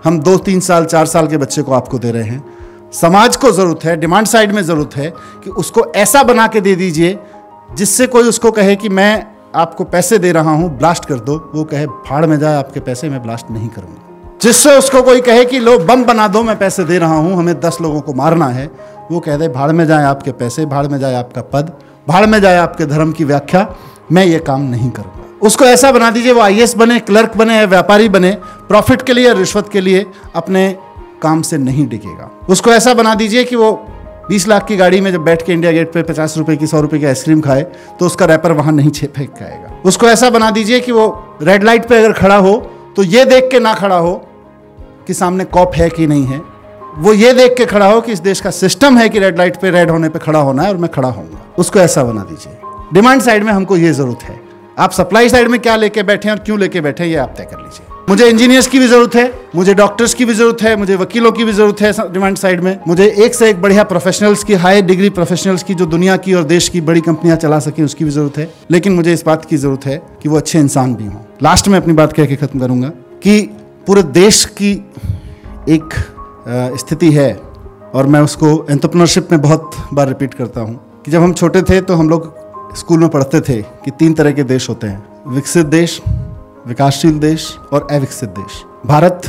हम 0.08 0.18
दो, 0.20 0.36
तीन 0.36 0.60
साल, 0.60 0.84
चार 0.84 1.06
साल 1.06 1.26
के 1.26 1.36
बच्चे 1.36 1.62
को 1.62 1.72
आपको 1.72 1.98
दे 1.98 2.10
रहे 2.10 2.22
हैं। 2.22 2.44
समाज 2.92 3.36
को 3.36 3.50
ज़रूरत 3.52 3.84
है 3.84 3.96
डिमांड 3.96 4.26
साइड 4.26 4.52
में 4.52 4.62
ज़रूरत 4.62 4.96
है 4.96 5.10
कि 5.44 5.50
उसको 5.50 5.92
ऐसा 5.96 6.22
बना 6.22 6.46
के 6.46 6.60
दे 6.60 6.74
दीजिए, 6.74 7.18
जिससे 7.74 8.06
कोई 8.06 8.22
उसको 8.22 8.50
कहे 8.50 8.76
कि 8.76 8.88
मैं 8.88 9.26
आपको 9.54 9.84
पैसे 9.84 10.18
दे 10.18 10.32
रहा 10.32 10.50
हूँ 10.50 10.78
ब्लास्ट 10.78 11.04
कर 11.04 11.14
दो। 11.14 11.52
वो 11.54 11.64
कहे 11.64 11.86
भाड़ 11.86 12.26
में 12.26 12.38
जाए 12.38 12.56
आपके 12.56 12.80
पैसे, 12.80 13.08
मैं 13.08 13.22
ब्लास्ट 13.22 13.50
नहीं 13.50 13.68
करूँगा। 13.68 14.38
जिससे 14.42 14.78
उसको 14.78 15.02
कोई 15.02 15.20
कहे 15.20 15.44
कि, 15.44 15.58
लो, 15.58 15.78
बम 15.78 16.04
बना 16.04 16.28
दो, 16.28 16.42
मैं 16.42 16.58
पैसे 16.58 16.84
दे 16.84 16.98
रहा 16.98 17.14
हूँ, 17.14 17.36
हमें 17.36 17.60
दस 17.60 17.78
लोगों 17.80 18.00
को 18.00 18.12
मारना 18.12 18.46
है। 18.46 18.70
वो 19.10 19.20
कह 19.20 19.36
दे, 19.36 19.48
भाड़ 19.48 19.72
में 19.72 19.86
जाए 19.86 20.04
आपके 20.04 20.32
पैसे, 20.32 20.66
भाड़ 20.66 20.86
में 20.86 20.98
जाए 20.98 21.14
आपका 21.14 21.42
पद, 21.42 21.72
भाड़ 22.08 22.26
में 22.26 22.40
जाए 22.40 22.56
आपके 22.56 22.86
धर्म 22.86 23.12
की 23.12 23.24
व्याख्या, 23.24 23.74
मैं 24.12 24.24
ये 24.24 24.38
काम 24.38 24.60
नहीं 24.60 24.90
करूँगा। 24.90 25.27
उसको 25.42 25.64
ऐसा 25.64 25.92
बना 25.92 26.10
दीजिए, 26.10 26.32
वो 26.32 26.40
आई 26.40 26.66
बने 26.76 26.98
क्लर्क 27.00 27.36
बने, 27.36 27.64
व्यापारी 27.66 28.08
बने 28.08 28.30
प्रॉफिट 28.68 29.02
के 29.02 29.12
लिए, 29.12 29.32
रिश्वत 29.34 29.68
के 29.68 29.80
लिए, 29.80 30.06
अपने 30.34 30.76
काम 31.22 31.42
से 31.42 31.58
नहीं 31.58 31.86
डिगेगा। 31.88 32.30
उसको 32.48 32.70
ऐसा 32.70 32.94
बना 32.94 33.14
दीजिए 33.14 33.44
कि 33.44 33.56
वो 33.56 33.70
20 34.30 34.46
लाख 34.48 34.66
की 34.66 34.76
गाड़ी 34.76 35.00
में 35.00 35.10
जब 35.12 35.20
बैठ 35.20 35.42
के 35.42 35.52
इंडिया 35.52 35.72
गेट 35.72 35.92
पे 35.92 36.02
पचास 36.02 36.36
रुपए 36.38 36.56
की, 36.56 36.66
सौ 36.66 36.80
रुपए 36.80 36.98
की 36.98 37.04
आइसक्रीम 37.04 37.40
खाए 37.40 37.62
तो 38.00 38.06
उसका 38.06 38.24
रैपर 38.24 38.52
वहाँ 38.52 38.72
नहीं 38.72 38.90
छे 38.90 39.06
फेंक 39.06 39.30
खाएगा। 39.30 39.80
उसको 39.84 40.06
ऐसा 40.06 40.30
बना 40.30 40.50
दीजिए 40.50 40.80
कि 40.80 40.92
वो 40.92 41.36
रेड 41.42 41.64
लाइट 41.64 41.86
पे 41.86 41.98
अगर 41.98 42.12
खड़ा 42.12 42.36
हो 42.36 42.56
तो 42.96 43.02
ये 43.02 43.24
देख 43.24 43.48
के 43.50 43.60
ना 43.60 43.74
खड़ा 43.74 43.96
हो 43.96 44.14
कि 45.06 45.14
सामने 45.14 45.44
कॉप 45.44 45.74
है 45.74 45.88
कि 45.90 46.06
नहीं 46.06 46.26
है। 46.26 46.42
वो 46.98 47.12
ये 47.12 47.32
देख 47.32 47.54
के 47.56 47.66
खड़ा 47.66 47.90
हो 47.92 48.00
कि 48.00 48.12
इस 48.12 48.18
देश 48.18 48.40
का 48.40 48.50
सिस्टम 48.50 48.98
है 48.98 49.08
कि 49.08 49.18
रेड 49.18 49.38
लाइट 49.38 49.56
पे 49.56 49.70
रेड 49.70 49.90
होने 49.90 50.08
पे 50.08 50.18
खड़ा 50.18 50.38
होना 50.38 50.62
है 50.62 50.68
और 50.68 50.76
मैं 50.76 50.90
खड़ा 50.90 51.08
होऊँगा। 51.08 51.44
उसको 51.58 51.78
ऐसा 51.78 52.04
बना 52.04 52.22
दीजिए। 52.22 52.58
डिमांड 52.92 53.22
साइड 53.22 53.44
में 53.44 53.52
हमको 53.52 53.76
ये 53.76 53.92
ज़रूरत 53.92 54.22
है। 54.22 54.47
आप 54.78 54.92
सप्लाई 54.92 55.28
साइड 55.28 55.48
में 55.48 55.58
क्या 55.60 55.76
लेके 55.76 56.02
बैठे 56.02 56.28
हैं 56.28 56.36
और 56.36 56.42
क्यों 56.44 56.58
लेके 56.58 56.80
बैठे 56.80 57.02
हैं, 57.02 57.10
ये 57.10 57.16
आप 57.16 57.34
तय 57.36 57.44
कर 57.44 57.58
लीजिए। 57.58 57.86
मुझे 58.08 58.28
इंजीनियर्स 58.28 58.66
की 58.66 58.78
भी 58.78 58.86
ज़रूरत 58.88 59.14
है, 59.14 59.32
मुझे 59.56 59.74
डॉक्टर्स 59.74 60.14
की 60.14 60.24
भी 60.24 60.34
ज़रूरत 60.34 60.62
है, 60.62 60.74
मुझे 60.76 60.96
वकीलों 60.96 61.32
की 61.32 61.44
भी 61.44 61.52
ज़रूरत 61.52 61.80
है 61.80 62.12
डिमांड 62.12 62.36
साइड 62.36 62.60
में। 62.60 62.78
मुझे 62.88 63.06
एक 63.18 63.34
से 63.34 63.48
एक 63.50 63.60
बढ़िया 63.62 63.84
प्रोफेशनल्स 63.84 64.44
की 64.44 64.54
हाई 64.56 64.82
डिग्री 64.82 65.10
प्रोफेशनल्स 65.10 65.62
की, 65.62 65.74
जो 65.74 65.86
दुनिया 65.86 66.16
की 66.16 66.34
और 66.34 66.44
देश 66.44 66.68
की 66.68 66.80
बड़ी 66.82 67.00
कंपनियाँ 67.00 67.36
चला 67.36 67.58
सकें, 67.58 67.82
उसकी 67.84 68.04
भी 68.04 68.10
ज़रूरत 68.10 68.38
है। 68.38 68.48
लेकिन 68.70 68.92
मुझे 68.92 69.12
इस 69.12 69.24
बात 69.26 69.44
की 69.44 69.56
ज़रूरत 69.56 69.86
है 69.86 70.00
कि 70.22 70.28
वो 70.28 70.36
अच्छे 70.36 70.58
इंसान 70.58 70.94
भी 70.94 71.04
हों। 71.04 71.20
लास्ट 71.42 71.68
में 71.68 71.78
अपनी 71.78 71.92
बात 71.94 72.12
कह 72.12 72.26
के 72.26 72.36
खत्म 72.36 72.60
करूँगा 72.60 72.88
कि 73.22 73.40
पूरे 73.86 74.02
देश 74.14 74.44
की 74.60 74.72
एक 75.70 75.94
स्थिति 76.78 77.12
है, 77.12 77.32
और 77.94 78.06
मैं 78.06 78.20
उसको 78.20 78.66
एंटरप्रनरशिप 78.70 79.32
में 79.32 79.40
बहुत 79.40 79.76
बार 79.92 80.08
रिपीट 80.08 80.34
करता 80.34 80.60
हूँ 80.60 80.80
कि 81.04 81.10
जब 81.10 81.22
हम 81.22 81.32
छोटे 81.32 81.62
थे 81.62 81.80
तो 81.80 81.94
हम 81.94 82.08
लोग 82.10 82.36
स्कूल 82.76 83.00
में 83.00 83.08
पढ़ते 83.08 83.40
थे 83.40 83.60
कि 83.84 83.90
तीन 83.90 84.14
तरह 84.14 84.32
के 84.32 84.42
देश 84.44 84.68
होते 84.68 84.86
हैं। 84.86 85.34
विकसित 85.34 85.66
देश, 85.66 86.00
विकासशील 86.66 87.18
देश 87.18 87.56
और 87.72 87.86
अविकसित 87.90 88.28
देश। 88.30 88.62
भारत, 88.86 89.28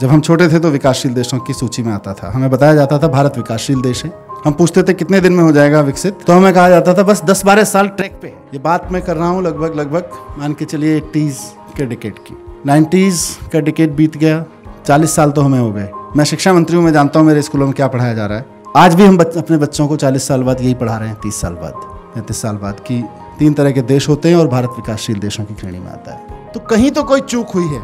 जब 0.00 0.08
हम 0.08 0.20
छोटे 0.20 0.48
थे 0.48 0.58
तो 0.58 0.70
विकासशील 0.70 1.14
देशों 1.14 1.38
की 1.38 1.52
सूची 1.52 1.82
में 1.82 1.92
आता 1.92 2.14
था। 2.14 2.30
हमें 2.30 2.50
बताया 2.50 2.74
जाता 2.74 2.98
था 2.98 3.08
भारत 3.08 3.36
विकासशील 3.36 3.80
देश 3.80 4.04
है। 4.04 4.12
हम 4.44 4.52
पूछते 4.52 4.82
थे, 4.82 4.94
कितने 4.94 5.20
दिन 5.20 5.32
में 5.32 5.42
हो 5.44 5.52
जाएगा 5.52 5.80
विकसित? 5.80 6.18
तो 6.26 6.32
हमें 6.32 6.52
कहा 6.54 6.68
जाता 6.68 6.94
था, 6.94 7.02
बस 7.02 7.22
10-12 7.24 7.64
साल 7.64 7.88
ट्रैक 7.88 8.18
पे। 8.22 8.28
ये 8.28 8.58
बात 8.58 8.92
मैं 8.92 9.02
कर 9.02 9.16
रहा 9.16 9.28
हूँ 9.28 9.42
लगभग 9.42 9.74
लगभग, 9.74 10.10
मान 10.38 10.54
के 10.54 10.64
चलिए 10.64 10.96
एट्टीज 10.96 11.38
के 11.76 11.86
डिकेट 11.86 12.18
की। 12.18 12.36
नाइन्टीज 12.66 13.24
का 13.52 13.60
डिकेट 13.60 13.90
बीत 13.90 14.16
गया, 14.16 14.44
चालीस 14.86 15.14
साल 15.14 15.30
तो 15.30 15.42
हमें 15.42 15.58
हो 15.58 15.70
गए। 15.72 15.88
मैं 16.16 16.24
शिक्षा 16.24 16.52
मंत्री 16.52 16.76
हूँ 16.76 16.84
मैं 16.84 16.92
जानता 16.92 17.18
हूँ 17.20 17.26
मेरे 17.26 17.42
स्कूलों 17.42 17.66
में 17.66 17.74
क्या 17.74 17.88
पढ़ाया 17.88 18.14
जा 18.14 18.26
रहा 18.26 18.38
है। 18.38 18.46
आज 18.76 18.94
भी 18.94 19.04
हम 19.04 19.18
अपने 19.18 19.56
बच्चों 19.56 19.88
को 19.88 19.96
चालीस 19.96 20.28
साल 20.28 20.42
बाद 20.42 20.60
यही 20.60 20.74
पढ़ा 20.74 20.96
रहे 20.96 21.08
हैं, 21.08 21.18
तीस 21.22 21.40
साल 21.40 21.54
बाद। 21.54 21.99
पैंतीस 22.14 22.42
साल 22.42 22.56
बाद 22.56 22.80
की 22.80 23.02
तीन 23.38 23.52
तरह 23.52 23.70
के 23.70 23.82
देश 23.84 24.08
होते 24.08 24.28
हैं 24.28 24.36
और 24.36 24.48
भारत 24.48 24.70
विकासशील 24.76 25.18
देशों 25.18 25.44
की 25.44 25.54
श्रेणी 25.54 25.78
में 25.78 25.90
आता 25.92 26.14
है। 26.14 26.52
तो 26.52 26.60
कहीं 26.60 26.90
तो 26.90 27.02
कोई 27.04 27.20
चूक 27.20 27.50
हुई 27.50 27.66
है 27.66 27.82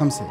हमसे 0.00 0.24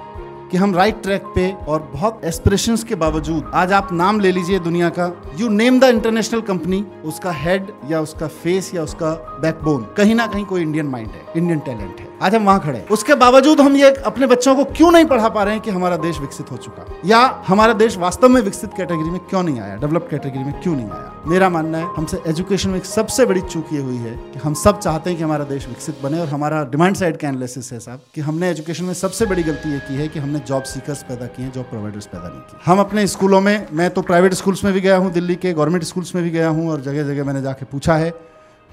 कि 0.52 0.58
हम 0.58 0.76
राइट 0.76 1.02
ट्रैक 1.04 1.24
पे 1.36 1.52
और 1.68 1.90
बहुत 1.94 2.22
एस्पिरेशंस 2.24 2.84
के 2.84 2.96
बावजूद 2.96 3.52
आज 3.54 3.72
आप 3.74 3.94
नाम 3.94 4.20
ले 4.20 4.32
लीजिए 4.32 4.60
दुनिया 4.60 4.90
का। 4.90 5.12
You 5.40 5.50
name 5.50 5.80
the 5.80 5.84
international 5.84 6.42
company 6.42 6.86
उसका 7.06 7.32
हेड 7.34 7.72
या 7.92 8.02
उसका 8.02 8.28
फेस 8.28 8.74
या 8.76 8.84
उसका 8.84 9.12
बैकबोन 9.42 9.88
कहीं 9.98 10.16
ना 10.16 10.28
कहीं 10.28 10.46
कोई 10.46 10.62
इंडियन 10.62 10.88
माइंड 10.88 11.10
है 11.10 11.22
इंडियन 11.38 11.60
टैलेंट 11.60 12.00
है। 12.00 12.08
आज 12.22 12.36
हम 12.36 12.46
वहाँ 12.46 12.60
खड़े 12.60 12.80
उसके 12.92 13.16
बावजूद 13.16 13.62
हम 13.62 13.76
ये 13.76 13.90
अपने 14.06 14.28
बच्चों 14.28 14.56
को 14.56 14.64
क्यों 14.66 14.92
नहीं 14.92 15.06
पढ़ा 15.06 15.30
पा 15.30 15.44
रहे 15.44 15.54
हैं 15.54 15.64
कि 15.64 15.72
हमारा 15.72 15.96
देश 15.98 16.20
विकसित 16.20 16.52
हो 16.52 16.58
चुका? 16.58 16.86
या 17.06 17.20
हमारा 17.48 17.74
देश 17.74 17.98
वास्तव 17.98 18.30
में 18.30 18.42
विकसित 18.42 18.70
कैटेगरी 18.78 19.10
में 19.10 19.20
क्यों 19.20 19.42
नहीं 19.44 19.60
आया? 19.60 19.76
डेवलप 19.76 20.08
कैटेगरी 20.12 20.44
में 20.44 20.62
क्यों 20.62 20.76
नहीं 20.76 20.86
आया? 20.86 21.24
मेरा 21.28 21.50
मानना 21.50 21.78
है, 21.78 21.88
हमसे 21.96 22.22
एजुकेशन 22.28 22.70
में 22.70 22.78
एक 22.78 22.86
सबसे 22.86 23.26
बड़ी 23.26 23.42
चूक 23.42 23.74
ये 23.74 23.80
हुई 23.80 23.98
है 23.98 24.16
कि 24.34 24.40
हम 24.40 24.54
सब 24.54 24.80
चाहते 24.80 25.10
हैं 25.10 25.18
कि 25.18 25.24
हमारा 25.24 25.44
देश 25.44 25.68
विकसित 25.68 26.00
बने 26.04 26.20
और 26.20 26.28
हमारा 26.28 26.64
डिमांड 26.66 26.96
साइड 26.96 27.18
का 27.18 27.28
एनालिसिस 27.28 27.72
है 27.74 27.80
साहब, 27.80 28.02
कि 28.16 28.22
हमने 28.22 28.50
एजुकेशन 28.50 28.86
में 28.86 28.94
सबसे 28.94 29.26
बड़ी 29.26 29.44
गलती 29.44 29.72
ये 29.74 29.80
की 29.80 29.96
है 29.96 30.08
कि 30.08 30.20
हमने 30.20 30.40
जॉब 30.40 30.64
सीकर्स 30.64 31.04
पैदा 31.04 31.26
किए 31.26 31.46
हैं 31.46 31.52
जॉब 31.54 31.66
प्रोवाइडर्स 31.66 32.06
पैदा 32.06 32.28
नहीं 32.28 32.40
किए। 32.40 32.60
हम 32.66 32.80
अपने 32.80 33.08
स्कूलों 33.08 33.42
में, 33.42 33.68
मैं 33.72 33.90
तो 33.90 34.02
प्राइवेट 34.02 34.34
स्कूल्स 34.34 34.64
में 34.64 34.74
भी 34.74 34.82
गया 34.82 34.98
हूँ, 34.98 35.12
दिल्ली 35.12 35.36
के 35.36 35.54
गवर्नमेंट 35.54 35.84
स्कूल्स 35.84 36.16
में 36.16 36.24
भी 36.24 36.30
गया 36.30 36.50
हूँ 36.50 36.70
और 36.72 36.82
जगह 36.82 37.04
जगह 37.04 37.24
मैंने 37.24 37.42
जाके 37.42 37.66
पूछा 37.66 37.96
है, 37.96 38.14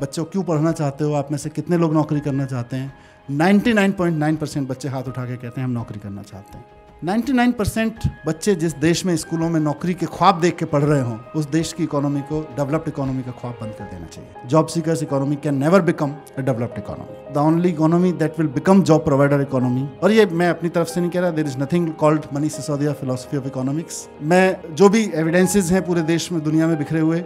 बच्चों 0.01 0.25
क्यों 0.25 0.43
पढ़ना 0.43 0.73
चाहते 0.73 1.05
हो? 1.05 1.15
आप 1.15 1.31
में 1.31 1.39
से 1.39 1.51
कितने 1.51 1.77
लोग 1.77 1.95
नौकरी 1.95 2.21
करना 2.21 2.45
चाहते 2.47 2.77
हैं? 2.77 3.12
99.9 3.31 4.37
परसेंट 4.37 4.69
बच्चे 4.69 4.89
हाथ 4.89 5.03
उठा 5.03 5.25
के 5.25 5.37
कहते 5.37 5.61
हैं, 5.61 5.67
हम 5.67 5.73
नौकरी 5.73 5.99
करना 6.01 6.23
चाहते 6.23 6.59
हैं. 6.59 6.65
99 7.05 7.53
परसेंट 7.53 7.95
बच्चे 8.27 8.55
जिस 8.55 8.75
देश 8.77 9.05
में 9.07 9.17
स्कूलों 9.17 9.49
में 9.51 9.59
नौकरी 9.61 9.95
के 9.95 10.07
ख्वाब 10.07 10.41
देख 10.41 10.57
के 10.57 10.65
पढ़ 10.65 10.83
रहे 10.83 11.01
हों, 11.01 11.17
उस 11.37 11.47
देश 11.51 11.73
की 11.73 11.85
इकोनॉमी 11.85 12.21
को 12.23 12.41
डेवलप्ड 12.57 12.89
इकोनॉमी 12.89 13.23
का 13.23 13.31
ख्वाब 13.41 13.55
बंद 13.61 13.75
कर 13.79 13.85
देना 13.85 14.07
चाहिए। 14.07 14.49
Job 14.49 14.67
seekers 14.67 15.03
economy 15.03 15.37
can 15.37 15.55
never 15.55 15.83
become 15.83 16.15
a 16.39 16.41
developed 16.41 16.79
economy 16.79 17.33
the 17.35 17.37
only 17.39 17.69
economy 17.69 18.13
that 18.23 18.39
will 18.39 18.49
become 18.49 18.83
job 18.83 19.05
provider 19.05 19.41
economy 19.43 19.89
और 20.03 20.13
ये 20.13 20.27
मैं 20.33 20.49
अपनी 20.51 20.69
तरफ़ 20.71 20.89
से 20.89 21.01
नहीं 21.01 21.11
कह 21.11 21.21
रहा 21.21 21.31
there 21.31 21.47
is 21.47 21.59
nothing 21.59 21.93
called 22.03 22.27
Manish 22.35 22.49
Sisodia 22.49 22.93
philosophy 22.95 23.37
of 23.37 23.47
economics 23.47 24.07
मैं, 24.23 24.75
जो 24.75 24.89
भी 24.89 25.11
एविडेंसेज 25.15 25.73
हैं 25.73 25.85
पूरे 25.87 26.03
देश 26.03 26.31
में, 26.33 26.43
दुनिया 26.43 26.67
में 26.67 26.77
बिखरे 26.79 27.01
हुए 27.01 27.25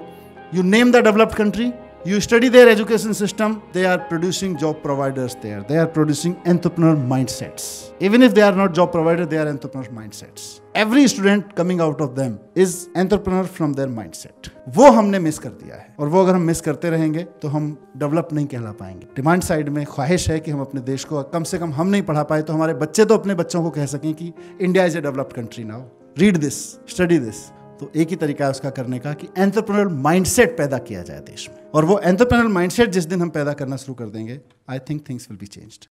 you 0.54 0.62
name 0.64 0.92
the 0.92 1.04
developed 1.04 1.34
country 1.34 1.72
you 2.06 2.20
study 2.20 2.48
their 2.48 2.68
education 2.68 3.12
system 3.20 3.54
they 3.72 3.84
are 3.84 3.98
producing 4.10 4.50
job 4.56 4.76
providers 4.82 5.32
there 5.44 5.62
they 5.70 5.78
are 5.82 5.88
producing 5.88 6.34
entrepreneur 6.52 6.94
mindsets 7.12 7.64
even 8.00 8.22
if 8.26 8.32
they 8.32 8.44
are 8.48 8.56
not 8.60 8.74
job 8.78 8.92
provider 8.92 9.24
they 9.26 9.38
are 9.38 9.48
entrepreneur 9.48 9.90
mindsets 9.98 10.44
every 10.74 11.04
student 11.08 11.56
coming 11.56 11.80
out 11.80 12.00
of 12.06 12.14
them 12.20 12.38
is 12.64 12.74
entrepreneur 13.04 13.42
from 13.56 13.72
their 13.72 13.90
mindset 13.98 14.52
वो 14.76 14.90
हमने 14.90 15.18
miss 15.18 15.38
कर 15.38 15.50
दिया 15.64 15.76
है 15.76 15.94
और 16.00 16.08
वो 16.08 16.22
अगर 16.22 16.34
हम 16.34 16.42
miss 16.42 16.60
करते 16.60 16.90
रहेंगे 16.90 17.22
तो 17.42 17.48
हम 17.48 17.66
डेवलप 17.96 18.28
नहीं 18.32 18.46
कहला 18.46 18.70
पाएँगे 18.80 19.06
डिमांड 19.16 19.42
साइड 19.42 19.68
में 19.68 19.84
ख्वाहिश 19.86 20.28
है 20.30 20.38
कि 20.40 20.50
हम 20.50 20.60
अपने 20.60 20.80
देश 20.92 21.04
को 21.04 21.22
कम 21.34 21.44
से 21.50 21.58
कम 21.58 21.72
हम 21.72 21.88
नहीं 21.88 22.02
पढ़ा 22.02 22.22
पाए 22.30 22.42
तो 22.42 22.52
हमारे 22.52 22.74
बच्चे 22.84 23.04
तो 23.04 23.18
अपने 23.18 23.34
बच्चों 23.34 23.62
को 23.62 23.70
कह 23.70 23.86
सकें 23.96 24.12
कि 24.14 24.32
India 24.60 24.84
is 24.84 24.98
a 24.98 25.00
developed 25.00 25.36
country 25.36 25.64
now 25.64 25.82
read 26.18 26.36
this 26.36 26.62
study 26.94 27.18
this 27.18 27.44
तो 27.80 27.90
एक 27.96 28.08
ही 28.08 28.16
तरीका 28.16 28.44
है 28.44 28.50
उसका 28.50 28.70
करने 28.70 28.98
का 28.98 29.12
कि 29.12 29.28
एंटरप्रेन्योर 29.38 29.88
माइंडसेट 30.02 30.56
पैदा 30.58 30.78
किया 30.88 31.02
जाए 31.02 31.20
देश 31.20 31.48
में 31.50 31.65
और 31.76 31.84
वो 31.84 31.98
एंटरप्रेनर 31.98 32.48
माइंडसेट 32.48 32.90
जिस 32.90 33.04
दिन 33.04 33.20
हम 33.20 33.30
पैदा 33.30 33.52
करना 33.52 33.76
शुरू 33.76 33.94
कर 33.94 34.08
देंगे 34.10 34.40
I 34.70 34.78
think 34.88 35.08
things 35.08 35.30
will 35.30 35.38
be 35.38 35.46
changed 35.46 35.84